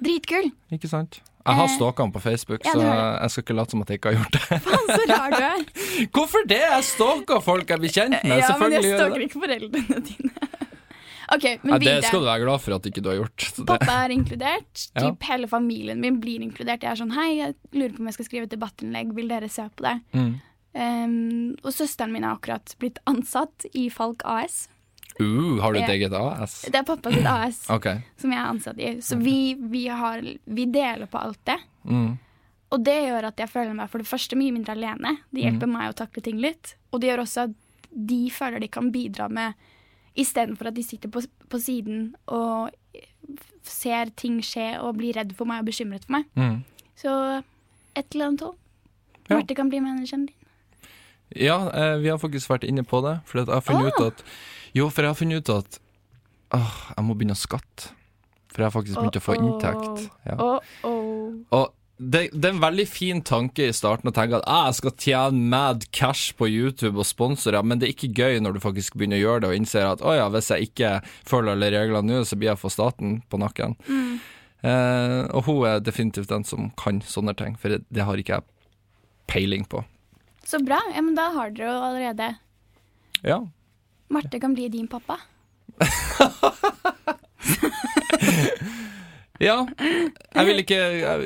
[0.00, 0.52] Dritkul!
[0.72, 1.20] Ikke sant?
[1.46, 3.90] Jeg har Eh, stalka han på Facebook, ja, så jeg skal ikke late som at
[3.92, 4.60] jeg ikke har gjort det.
[4.66, 5.64] Faen, så rar du er.
[6.16, 6.62] Hvorfor det?
[6.62, 8.42] Jeg stalker folk jeg blir kjent med.
[8.42, 10.32] Ja, men jeg stalker ikke foreldrene dine.
[11.34, 13.46] OK, men Nei, det skal du være glad for at ikke du har gjort.
[13.66, 14.82] Pappa er inkludert.
[14.96, 15.08] Ja.
[15.10, 16.84] Typ Hele familien min blir inkludert.
[16.84, 19.10] Jeg er sånn Hei, jeg lurer på om jeg skal skrive et debattinnlegg.
[19.16, 19.96] Vil dere se på det?
[20.16, 20.30] Mm.
[20.76, 24.66] Um, og søsteren min har akkurat blitt ansatt i Falk AS.
[25.20, 26.58] Uh, har du et eget AS?
[26.68, 28.02] Det er pappa sitt AS okay.
[28.20, 28.90] som jeg er ansatt i.
[29.04, 31.58] Så vi, vi, har, vi deler på alt det.
[31.84, 32.16] Mm.
[32.74, 35.16] Og det gjør at jeg føler meg for det første mye mindre alene.
[35.30, 36.74] Det hjelper meg å takle ting litt.
[36.90, 37.56] Og det gjør også at
[37.96, 39.56] de føler de kan bidra med
[40.16, 41.20] Istedenfor at de sitter på,
[41.52, 42.72] på siden og
[43.68, 46.30] ser ting skje og blir redd for meg og bekymret for meg.
[46.40, 46.62] Mm.
[46.96, 47.12] Så
[47.96, 48.54] et eller annet òg.
[49.26, 49.34] Ja.
[49.34, 50.46] Marte kan bli manageren din.
[51.36, 53.18] Ja, eh, vi har faktisk vært inne på det.
[53.26, 54.06] For jeg har funnet ut Ah.
[54.06, 54.24] at
[54.76, 55.78] Jo, for jeg har funnet ut at
[56.56, 57.94] åh, jeg må begynne å skatte.
[58.52, 60.06] For jeg har faktisk begynt å få inntekt.
[60.28, 60.36] Ja.
[61.56, 64.78] Og det, det er en veldig fin tanke i starten å tenke at ah, jeg
[64.80, 68.62] skal tjene mad cash på YouTube og sponsorer, men det er ikke gøy når du
[68.64, 70.90] faktisk begynner å gjøre det og innser at å ja, hvis jeg ikke
[71.28, 73.78] følger alle reglene nå, så blir jeg for staten på nakken.
[73.88, 74.12] Mm.
[74.66, 78.40] Eh, og hun er definitivt den som kan sånne ting, for det, det har ikke
[78.40, 78.48] jeg
[79.32, 79.80] peiling på.
[80.46, 80.78] Så bra.
[80.92, 82.34] Ja, men da har dere jo allerede
[83.24, 83.40] Ja.
[84.08, 85.18] Marte kan bli din pappa.
[89.42, 89.66] Ja,
[90.32, 90.76] jeg vil ikke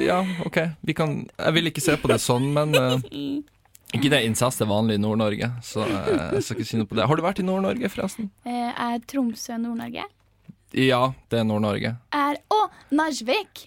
[0.03, 2.99] Ja, OK, vi kan Jeg vil ikke se på det sånn, men uh,
[3.95, 6.99] ikke det incest er vanlig i Nord-Norge, så uh, jeg skal ikke si noe på
[6.99, 7.07] det.
[7.11, 8.31] Har du vært i Nord-Norge, forresten?
[8.47, 10.07] Uh, er Tromsø Nord-Norge?
[10.79, 11.01] Ja,
[11.31, 11.97] det er Nord-Norge.
[12.15, 12.61] Er Å,
[12.95, 13.67] Narvik!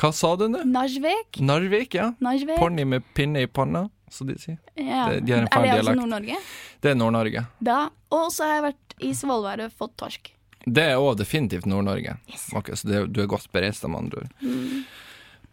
[0.00, 0.64] Hva sa du nå?
[0.66, 1.38] Narvik?
[1.44, 2.10] Narvik, ja.
[2.24, 2.56] Narvik.
[2.58, 4.58] Ponni med pinne i panna, som de sier.
[4.78, 5.08] Ja.
[5.10, 5.96] De, de har en er det altså.
[5.98, 6.38] Nord-Norge?
[6.80, 7.44] Det er Nord-Norge.
[7.64, 7.78] Da.
[8.14, 10.32] Og så har jeg vært i Svolvær og fått torsk.
[10.64, 12.16] Det er òg definitivt Nord-Norge.
[12.30, 12.46] Yes.
[12.56, 14.54] Okay, så det, du er godt bereist, med andre ord.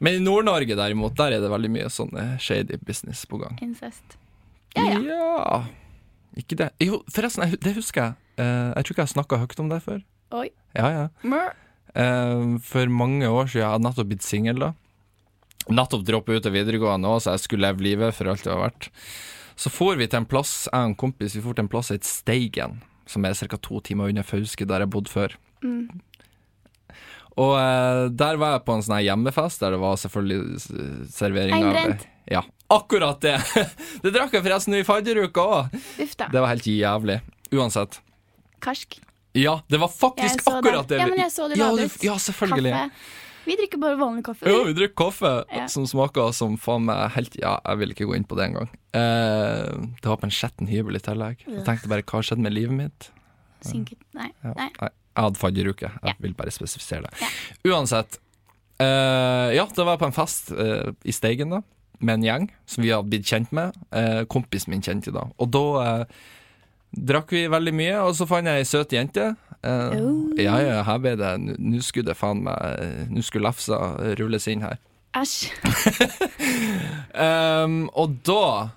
[0.02, 3.58] Men i Nord-Norge derimot, der er det veldig mye sånn eh, shady business på gang.
[3.62, 4.16] Incest.
[4.78, 5.02] Ja, ja.
[5.04, 5.58] Ja
[6.40, 6.72] Ikke det.
[6.80, 8.18] Jo, forresten, jeg det husker jeg.
[8.40, 10.00] Uh, jeg tror ikke jeg har snakka høyt om det før.
[10.40, 10.48] Oi.
[10.78, 11.44] Ja, ja.
[11.92, 14.72] Eh, for mange år siden, jeg hadde nettopp blitt singel da.
[15.70, 18.64] Nettopp droppet ut av videregående òg, så jeg skulle leve livet for alt det har
[18.64, 18.90] vært.
[19.60, 21.92] Så for vi til en plass, jeg og en kompis, vi for til en plass
[21.92, 23.60] som het Steigen, som er ca.
[23.62, 25.36] to timer unna Fauske, der jeg bodde før.
[25.62, 26.02] Mm.
[27.40, 31.56] Og eh, der var jeg på en sånn her hjemmefest, der det var selvfølgelig servering
[31.62, 32.08] av Einbrent.
[32.32, 32.42] Ja,
[32.72, 33.38] akkurat det!
[34.04, 35.80] det drakk jeg forresten i fadderuka òg.
[36.02, 37.22] Det var helt jævlig.
[37.56, 38.02] Uansett.
[38.64, 39.00] Karsk.
[39.38, 41.00] Ja, det var faktisk akkurat det.
[41.00, 42.04] Ja, men jeg så det ja, la du- ut.
[42.04, 42.74] ja, selvfølgelig.
[42.76, 43.20] Kaffe.
[43.46, 44.46] Vi drikker bare vanlig kaffe.
[44.50, 45.66] Jo, vi drikker kaffe Ja.
[45.68, 48.70] som smaker som faen meg helt Ja, jeg vil ikke gå inn på det engang.
[48.94, 49.72] Eh,
[50.02, 51.38] det var på en skjetten hybel i tillegg.
[51.48, 53.10] Jeg tenkte bare hva skjedde med livet mitt?
[53.66, 53.98] Synket.
[54.14, 54.30] Nei.
[54.44, 54.54] Ja.
[54.58, 54.70] Nei.
[54.80, 54.92] Jeg
[55.26, 55.90] hadde fadderuke.
[55.92, 56.14] Jeg Ja.
[56.20, 57.32] vil bare spesifisere det.
[57.66, 58.18] Uansett.
[58.80, 61.62] eh, ja, det var på en fest eh, i Steigen, da.
[62.00, 63.76] Med en gjeng som vi hadde blitt kjent med.
[63.94, 65.28] Uh, kompisen min kjente da.
[65.38, 66.06] Og da eh,
[66.98, 69.36] drakk vi veldig mye, og så fant jeg ei søt jente.
[69.64, 70.32] Eh, Oh.
[70.42, 73.78] Ja, ja, her ble det Nå skulle det faen meg Nå skulle lefsa
[74.18, 74.80] rulles inn her.
[75.18, 75.52] Æsj.
[77.14, 78.70] um, og da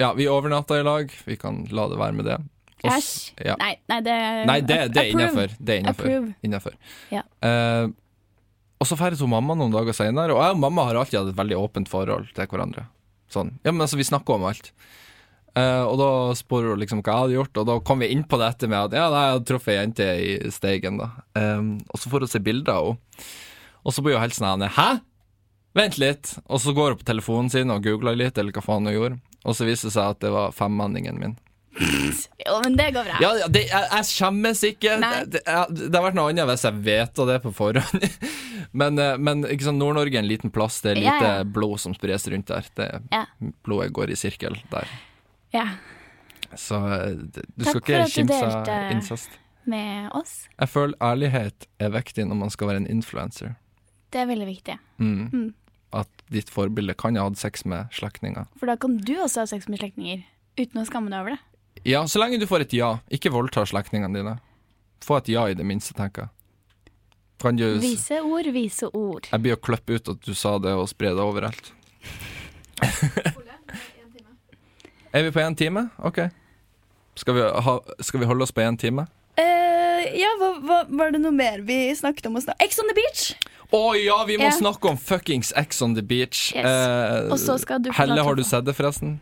[0.00, 1.12] Ja, vi overnatta i lag.
[1.26, 2.38] Vi kan la det være med det.
[2.84, 3.34] Æsj.
[3.44, 3.58] Ja.
[3.60, 4.16] Nei, nei, det
[4.48, 5.12] Nei, det, det er
[6.44, 6.78] innafor.
[7.12, 7.22] Ja.
[7.44, 7.92] Uh,
[8.82, 11.38] og så drar mamma noen dager seinere, og jeg og mamma har alltid hatt et
[11.38, 12.88] veldig åpent forhold til hverandre.
[13.32, 13.54] Sånn.
[13.64, 14.72] Ja, men altså, vi snakker om alt.
[15.54, 18.24] Eh, og da spør hun liksom hva jeg hadde gjort, og da kom vi inn
[18.26, 21.10] på dette med at ja, nei, jeg hadde truffet ei jente i Steigen, da.
[21.38, 23.28] Um, og så får hun se bilder av henne,
[23.84, 24.88] og så blir hun helt sånn Hæ?
[25.76, 26.36] Vent litt.
[26.46, 29.18] Og så går hun på telefonen sin og googler litt, eller hva faen hun gjorde,
[29.44, 31.34] og så viser det seg at det var femmenningen min.
[31.74, 33.16] Jo, men det går bra.
[33.22, 34.98] Ja, ja, det, jeg, jeg skjemmes ikke.
[35.02, 35.42] Det, det,
[35.90, 38.04] det har vært noe annet hvis jeg vet det på forhånd.
[38.74, 39.44] Men, eh, men
[39.78, 40.80] Nord-Norge er en liten plass.
[40.82, 41.42] Det er Ja, lite ja.
[41.46, 42.66] blod som spres rundt der.
[42.74, 43.20] Det, Ja.
[43.62, 44.88] Blodet går i sirkel der.
[45.54, 45.68] Ja,
[46.58, 47.16] Så eh,
[47.56, 49.38] du Takk skal ikke kimse incest.
[49.70, 50.48] med oss.
[50.58, 53.54] Jeg føler ærlighet er viktig når man skal være en influenser.
[54.12, 54.76] Det er veldig viktig.
[54.98, 55.30] Mm.
[55.32, 55.48] Mm.
[55.94, 58.46] At ditt forbilde kan ha hatt sex med slektninger.
[58.58, 60.22] For da kan du også ha sex med slektninger
[60.58, 61.40] uten å skamme deg over det.
[61.84, 62.98] Ja, så lenge du får et ja.
[63.12, 64.36] Ikke voldta slektningene dine.
[65.04, 66.30] Få et ja i det minste, tenker jeg.
[67.44, 69.26] Du Vise ord, vise ord.
[69.28, 71.74] Jeg blir å klippe ut at du sa det, og spre det overalt.
[75.14, 75.88] er vi på én time?
[76.04, 76.20] OK.
[77.16, 79.06] Skal vi, ha, skal vi holde oss på én time?
[79.38, 82.36] Uh, ja, hva, hva, var det noe mer vi snakket om?
[82.42, 83.28] snak- Ex on the beach!
[83.74, 84.54] Å ja, vi må yeah.
[84.54, 86.52] snakke om fuckings Ex on the beach.
[86.54, 86.66] Yes.
[86.66, 89.16] Uh, Helle, har du sett det, forresten?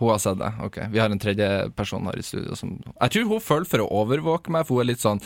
[0.00, 0.50] Hun har sett det.
[0.64, 0.78] Ok.
[0.92, 1.48] Vi har en tredje
[1.78, 4.82] person her i studio som Jeg tror hun følger for å overvåke meg, for hun
[4.84, 5.20] er litt sånn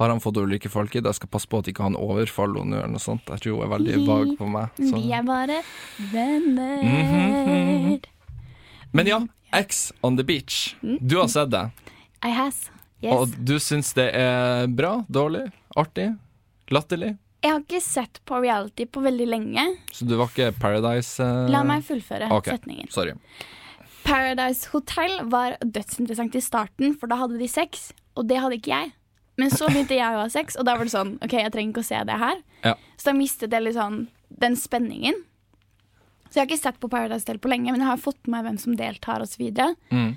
[0.00, 1.08] Har han fått ulike folk i det?
[1.08, 3.26] Jeg skal passe på at ikke han overfaller henne, eller noe sånt.
[3.28, 4.76] Jeg tror hun er veldig vag på meg.
[4.78, 5.58] så- Vi er bare
[6.12, 6.84] venner.
[6.84, 8.00] Mhm,
[8.92, 9.20] Men ja,
[9.56, 10.76] X on the beach.
[10.82, 10.98] Mm.
[11.00, 11.70] Du har sett det.
[12.26, 12.70] I has.
[13.00, 13.14] Yes.
[13.14, 15.00] Og du syns det er bra?
[15.08, 15.46] Dårlig?
[15.76, 16.10] Artig?
[16.70, 17.14] Latterlig?
[17.40, 19.64] Jeg har ikke sett på reality på veldig lenge.
[19.92, 21.48] Så du var ikke Paradise uh...
[21.48, 22.50] La meg fullføre ok.
[22.52, 22.90] setningen.
[22.92, 23.14] Sorry.
[24.04, 28.74] Paradise Hotel var dødsinteressant i starten, for da hadde de sex, og det hadde ikke
[28.74, 28.92] jeg.
[29.40, 31.72] Men så begynte jeg å ha sex, og da var det sånn OK, jeg trenger
[31.72, 32.44] ikke å se det her.
[32.66, 32.76] Ja.
[33.00, 34.02] Så da mistet jeg litt sånn
[34.42, 35.16] den spenningen.
[36.30, 38.36] Så jeg har ikke sett på Paradise Hotel på lenge, men jeg har fått med
[38.36, 39.42] meg hvem som deltar osv.
[39.50, 40.16] Og, Mm.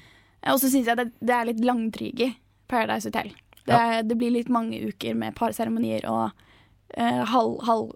[0.53, 2.35] og så syns jeg det, det er litt langdryge
[2.69, 3.33] Paradise Hotel.
[3.65, 4.01] Det, ja.
[4.03, 6.31] det blir litt mange uker med parseremonier og
[6.97, 7.91] eh, halv, halv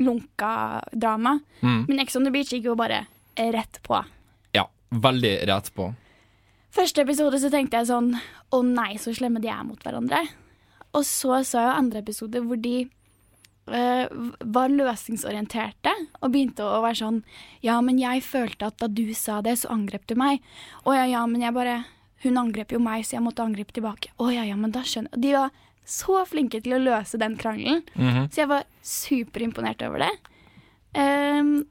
[0.00, 1.38] lunka drama.
[1.60, 1.84] Mm.
[1.88, 3.04] Men Ex on the Beach gikk jo bare
[3.36, 4.00] rett på.
[4.56, 5.92] Ja, veldig rett på.
[6.72, 8.14] Første episode så tenkte jeg sånn
[8.52, 10.22] Å nei, så slemme de er mot hverandre.
[10.96, 12.86] Og så så jeg andre episoder hvor de
[13.66, 17.20] var løsningsorienterte og begynte å være sånn
[17.62, 20.40] Ja, men jeg følte at da du sa det, så angrep du meg.
[20.84, 21.84] Å ja, ja, men jeg bare
[22.24, 24.10] Hun angrep jo meg, så jeg måtte angripe tilbake.
[24.18, 25.50] Å ja, ja, men da skjønner jeg De var
[25.84, 27.80] så flinke til å løse den krangelen.
[27.98, 28.28] Mhm.
[28.30, 30.10] Så jeg var superimponert over det.
[30.94, 31.64] Um,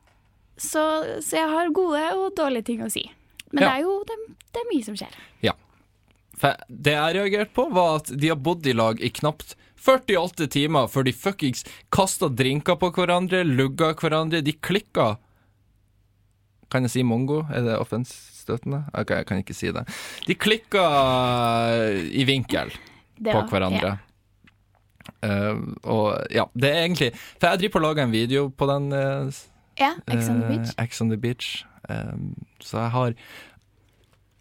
[0.60, 0.82] så,
[1.24, 3.06] så jeg har gode og dårlige ting å si.
[3.52, 3.70] Men Ja.
[3.70, 4.18] det er jo det,
[4.52, 5.16] det er mye som skjer.
[5.48, 5.54] Ja.
[6.38, 10.48] For det jeg reagerte på, var at de har bodd i lag i knapt 48
[10.54, 14.44] timer før de fuckings kasta drinker på hverandre, lugga hverandre.
[14.46, 15.16] De klikka.
[16.72, 17.42] Kan jeg si mongo?
[17.52, 18.86] Er det offensstøtende?
[18.96, 19.84] Ok, jeg kan ikke si det.
[20.28, 20.86] De klikka
[22.08, 22.72] i vinkel
[23.18, 23.98] Det på hverandre.
[25.22, 27.08] Uh, og ja, det er egentlig
[27.42, 29.42] For jeg driver på å lage en video på den Uh,
[29.80, 30.74] Ja, ja Ex on the Eh, Beach.
[30.78, 31.66] Ex on the Beach.
[31.90, 33.14] Um, så jeg har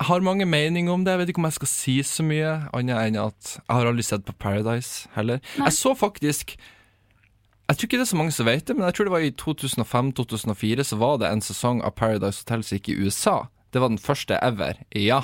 [0.01, 1.13] Jeg har mange meninger om det.
[1.13, 4.05] Jeg vet ikke om jeg skal si så mye, annet enn at jeg har aldri
[4.07, 5.43] sett på Paradise heller.
[5.59, 5.67] Nei.
[5.69, 8.97] Jeg så faktisk Jeg tror ikke det er så mange som vet det, men jeg
[8.97, 12.89] tror det var i 2005-2004 så var det en sesong av Paradise Hotel som gikk
[12.91, 13.37] i USA.
[13.71, 14.81] Det var den første ever.
[14.97, 15.21] Ja.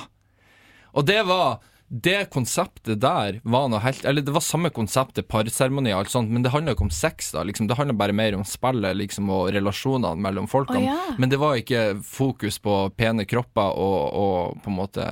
[0.93, 1.57] Og det var
[1.87, 6.31] det konseptet der var noe helt Eller det var samme konseptet, parseremoni og alt sånt,
[6.35, 7.45] men det handla ikke om sex, da.
[7.47, 10.83] Liksom, det handla bare mer om spillet liksom, og relasjonene mellom folkene.
[10.83, 11.15] Oh, ja.
[11.17, 15.07] Men det var ikke fokus på pene kropper og, og på en måte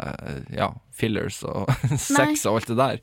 [0.51, 3.01] ja, fillers og sex og alt det der.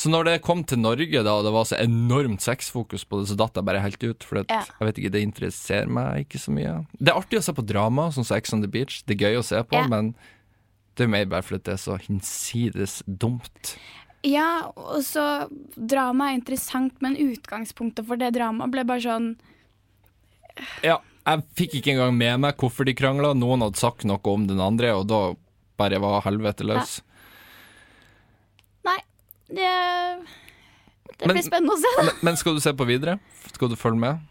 [0.00, 3.26] Så når det kom til Norge, da, og det var så enormt sexfokus på det,
[3.28, 4.24] så datt jeg bare helt ut.
[4.24, 4.62] For Ja.
[4.64, 6.78] jeg vet ikke, det interesserer meg ikke så mye.
[6.96, 9.02] Det er artig å se på drama, sånn som Ex on the Beach.
[9.04, 10.14] Det er gøy å se på, men
[11.00, 13.74] det er mer bare fordi det er så hinsides dumt.
[14.26, 15.24] Ja, og så
[15.74, 19.30] Drama er interessant, men utgangspunktet for det dramaet ble bare sånn
[20.84, 23.32] Ja, jeg fikk ikke engang med meg hvorfor de krangla.
[23.38, 25.20] Noen hadde sagt noe om den andre, og da
[25.80, 26.98] bare var helvete løs.
[28.84, 28.98] Nei,
[29.48, 29.70] det,
[31.16, 32.04] det Men- blir spennende å se, da.
[32.10, 33.16] Men, men skal du se på videre?
[33.54, 34.26] Skal du følge med?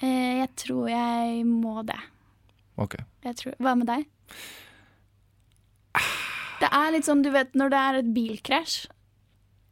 [0.00, 2.00] Eh, jeg tror jeg må det.
[2.80, 2.96] Ok.
[3.24, 4.06] Tror, hva med deg?
[6.60, 8.86] Det er litt sånn, du vet, når det er et bilkrasj,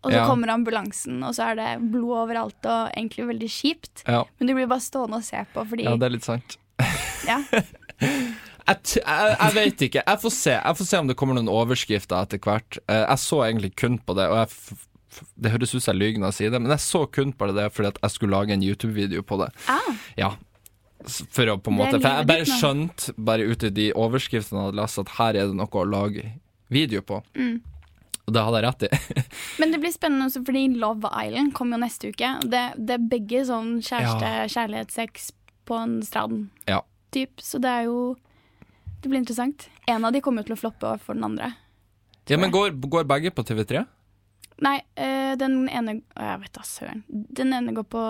[0.04, 0.26] og så Ja.
[0.28, 4.02] kommer ambulansen, og så er det blod overalt og egentlig veldig kjipt.
[4.06, 6.58] Ja, Men du blir bare stående og se på fordi ja det er litt sant.
[7.30, 7.38] ja.
[8.64, 10.02] Jeg, jeg, jeg vet ikke.
[10.06, 12.78] Jeg får se Jeg får se om det kommer noen overskrifter etter hvert.
[12.88, 14.78] Eh, Jeg så egentlig kun på det, og jeg
[15.38, 17.46] det høres ut som jeg lyver når jeg sier det, men jeg så kun på
[17.54, 19.50] det fordi at jeg skulle lage en YouTube-video på det.
[19.68, 20.30] ah, Ja.
[21.04, 24.70] For å på en måte For jeg bare skjønte, bare ut i de overskriftene jeg
[24.70, 26.24] hadde lest, at her er det noe å lage
[26.72, 27.20] video på.
[27.36, 27.60] Mm.
[28.24, 29.24] Og det hadde jeg rett i.
[29.60, 32.30] Men det blir spennende også fordi Love Island kommer jo neste uke.
[32.48, 34.46] Det, det er begge sånn kjæreste, Ja.
[34.54, 35.26] kjærlighetssex
[35.68, 36.80] på en strand Ja.
[37.12, 37.36] typ.
[37.44, 38.16] Så det er jo
[39.02, 39.68] Det blir interessant.
[39.86, 41.50] En av de kommer jo til å floppe overfor den andre.
[42.30, 43.82] Ja, men går, går begge på TV3?
[44.64, 47.04] Nei, eh, den ene Å, jeg vet da søren.
[47.08, 48.02] Den ene går på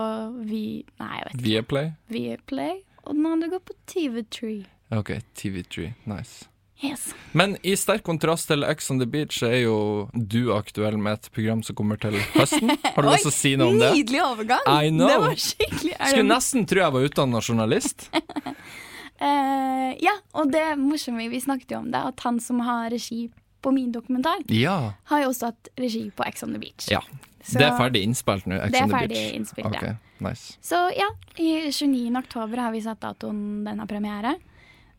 [0.46, 0.64] Vi...
[1.02, 1.44] Nei, jeg vet ikke.
[1.48, 1.92] Viaplay?
[2.14, 2.74] Viaplay.
[3.04, 4.56] Og den andre går på TV3.
[4.94, 5.92] OK, TV3.
[6.08, 6.48] Nice.
[6.84, 7.14] Yes.
[7.32, 9.76] Men i sterk kontrast til X on the Beach er jo
[10.12, 12.74] du aktuell med et program som kommer til høsten.
[12.84, 13.92] Har du lyst til å si noe om det?
[13.94, 14.66] Nydelig overgang!
[14.66, 15.08] I know.
[15.08, 18.08] Det var skikkelig Skulle nesten tro jeg var utdanna journalist.
[18.12, 23.28] uh, ja, og det morsomme, vi snakket jo om det, at han som har regi
[23.64, 24.92] på min dokumentar, Ja.
[25.10, 26.90] har jo også hatt regi på Ex on the Beach.
[26.92, 27.00] ja.
[27.44, 29.88] Så- Det er ferdig innspilt nå, Det er ferdig innspilt, okay.
[29.88, 29.96] ja.
[30.20, 30.56] nice.
[30.62, 32.16] Så ja, i 29.
[32.16, 34.36] oktober har vi satt datoen den har premiere.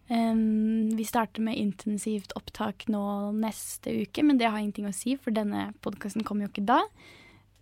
[0.07, 5.15] Um, vi starter med intensivt opptak nå neste uke, men det har ingenting å si,
[5.15, 6.83] for denne podkasten kommer jo ikke da.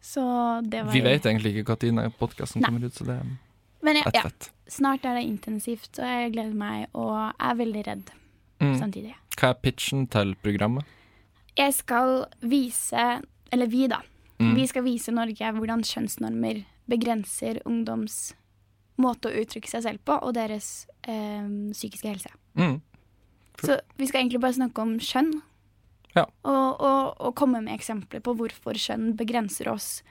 [0.03, 0.19] Så
[0.69, 3.25] det var Vi vet egentlig ikke når podkasten kommer ut, så det er
[3.81, 4.23] Men ja, ja,
[4.67, 8.11] snart er det intensivt, og jeg gleder meg og er veldig redd
[8.63, 8.79] Mm.
[8.79, 9.13] samtidig.
[9.37, 10.85] Hva er pitchen til programmet?
[11.57, 14.01] Jeg skal vise, eller vi da,
[14.39, 14.55] Mm.
[14.55, 18.33] vi skal vise Norge hvordan kjønnsnormer begrenser ungdoms
[18.97, 22.29] måte å uttrykke seg selv på, og deres eh, psykiske helse.
[22.57, 22.81] Mm.
[23.63, 25.31] Så vi skal egentlig bare snakke om kjønn.
[26.15, 26.25] Ja.
[26.43, 30.03] Og, og, og komme med eksempler på hvorfor kjønn begrenser oss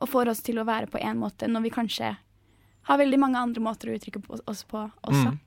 [0.00, 2.16] og får oss til å være på én måte, når vi kanskje
[2.84, 5.34] har veldig mange andre måter å uttrykke oss på også.
[5.34, 5.40] Mm.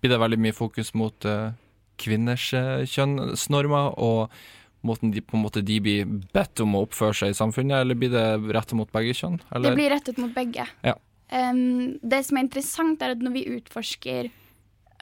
[0.00, 1.52] Blir det veldig mye fokus mot eh,
[2.00, 4.32] kvinners uh, kjønnsnormer, og
[4.86, 7.98] måten de, på en måte de blir bedt om å oppføre seg i samfunnet, eller
[8.00, 8.26] blir det
[8.56, 9.36] rettet mot begge kjønn?
[9.60, 10.64] Det blir rettet mot begge.
[10.86, 10.94] Ja.
[11.30, 14.30] Um, det som er interessant, er at når vi utforsker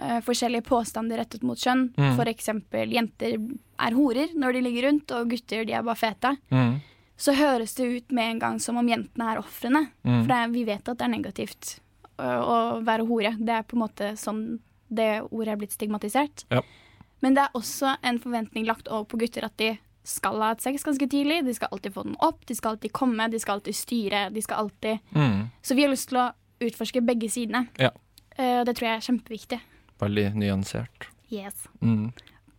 [0.03, 2.19] uh, forskjellige påstander rettet mot kjønn, Mm.
[2.35, 3.39] eksempel jenter
[3.79, 6.81] er horer når de ligger rundt, og gutter de er bare fete, Mm.
[7.17, 9.89] så høres det ut med en gang som om jentene er ofrene.
[10.05, 10.25] Mm.
[10.27, 11.79] For er, vi vet at det er negativt
[12.19, 13.33] ø, å være hore.
[13.39, 14.59] Det er på en måte sånn
[14.91, 16.45] det ordet er blitt stigmatisert.
[16.51, 16.63] Ja.
[17.21, 19.73] Men det er også en forventning lagt over på gutter at de
[20.09, 21.43] skal ha et sex ganske tidlig.
[21.45, 24.29] De skal alltid få den opp, de skal alltid komme, de skal alltid styre.
[24.35, 25.49] De skal alltid Mm.
[25.63, 27.67] Så vi har lyst til å utforske begge sidene.
[27.79, 27.91] Ja.
[28.39, 29.61] Og det tror jeg er kjempeviktig.
[29.99, 31.09] Veldig nyansert.
[31.31, 31.67] Yes.
[31.83, 32.13] Mm.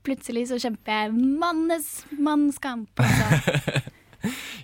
[0.03, 2.89] Plutselig så kjemper jeg mannes mannskamp.
[2.99, 3.81] Altså.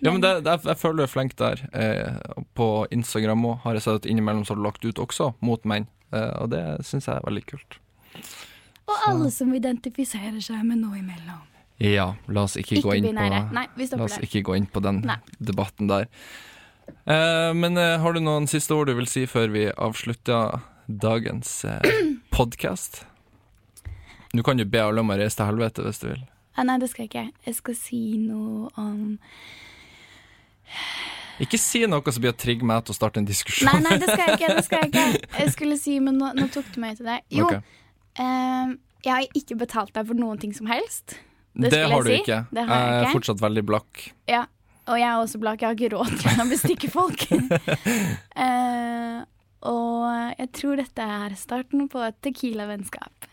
[0.03, 1.61] Ja, men det, det, jeg føler du er flink der.
[1.71, 2.17] Eh,
[2.59, 5.63] på Instagram òg har jeg sett at innimellom så har du lagt ut også mot
[5.63, 7.77] menn, eh, og det syns jeg er veldig kult.
[8.85, 11.43] Og alle som identifiserer seg med noe imellom.
[11.81, 15.01] Ja, la oss ikke, gå inn på Nei, La oss ikke gå inn på den
[15.03, 15.17] Nei.
[15.43, 16.05] debatten der.
[17.09, 21.57] Eh, men eh, har du noen siste ord du vil si før vi avslutter dagens
[21.67, 21.99] eh,
[22.35, 23.03] podkast?
[24.35, 26.23] Nå kan du be alle om å reise til helvete hvis du vil.
[26.55, 27.27] Ah, nei, det skal jeg ikke.
[27.49, 29.17] Jeg skal si noe om
[31.43, 33.67] Ikke si noe som blir å trigge meg til å starte en diskusjon.
[33.67, 34.53] Nei, nei, det skal jeg ikke.
[34.55, 37.19] det skal Jeg ikke Jeg skulle si, men nå, nå tok du meg til det.
[37.35, 37.73] Jo, Ok.
[38.19, 41.17] Ehm, jeg har ikke betalt deg for noen ting som helst.
[41.55, 42.17] Det, jeg har du si.
[42.21, 42.39] ikke.
[42.51, 44.01] Det har jeg jeg er fortsatt veldig blakk.
[44.27, 44.45] Ja,
[44.87, 45.61] Og jeg er også blakk.
[45.61, 47.23] Jeg har ikke råd til å bestikke folk.
[48.37, 49.23] uh,
[49.71, 53.29] og jeg tror dette er starten på et Tequila-vennskap.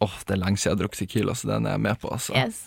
[0.00, 2.10] Åh, Det er lenge siden jeg har drukket Tequila, så den er jeg med på.
[2.14, 2.34] altså.
[2.38, 2.60] Yes.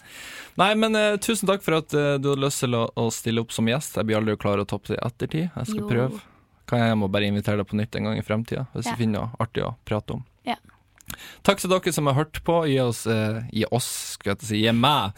[0.60, 3.40] Nei, men uh, tusen takk for at uh, du hadde lyst til å, å stille
[3.46, 3.96] opp som gjest.
[3.96, 5.46] Jeg blir aldri klar å toppe det i ettertid.
[5.56, 5.88] Jeg skal Jo.
[5.88, 6.20] prøve.
[6.68, 8.92] Kan jeg må bare invitere deg på nytt en gang i fremtida, hvis Ja.
[8.92, 10.26] jeg finner noe artig å prate om.
[10.48, 10.56] Ja.
[11.48, 12.62] Takk til dere som har hørt på.
[12.70, 15.18] Gi oss, eh, gi oss, skal jeg si, gi meg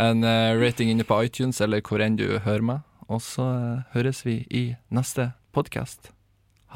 [0.00, 2.86] en eh, rating inne på iTunes, eller hvor enn du hører meg.
[3.08, 6.12] Og så eh, høres vi i neste podkast.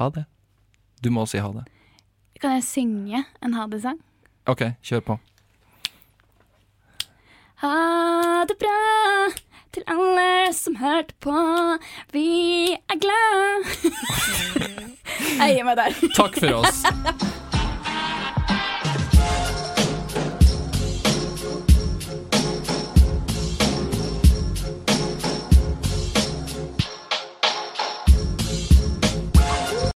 [0.01, 0.27] Ha det.
[1.01, 1.65] Du må si ha det.
[2.41, 3.97] Kan jeg synge en ha det-sang?
[4.47, 5.17] OK, kjør på.
[7.63, 7.73] Ha
[8.47, 8.77] det bra
[9.73, 11.33] til alle som hørte på.
[12.13, 13.67] Vi er glad.
[15.37, 15.97] Jeg gir meg der.
[16.17, 16.85] Takk for oss.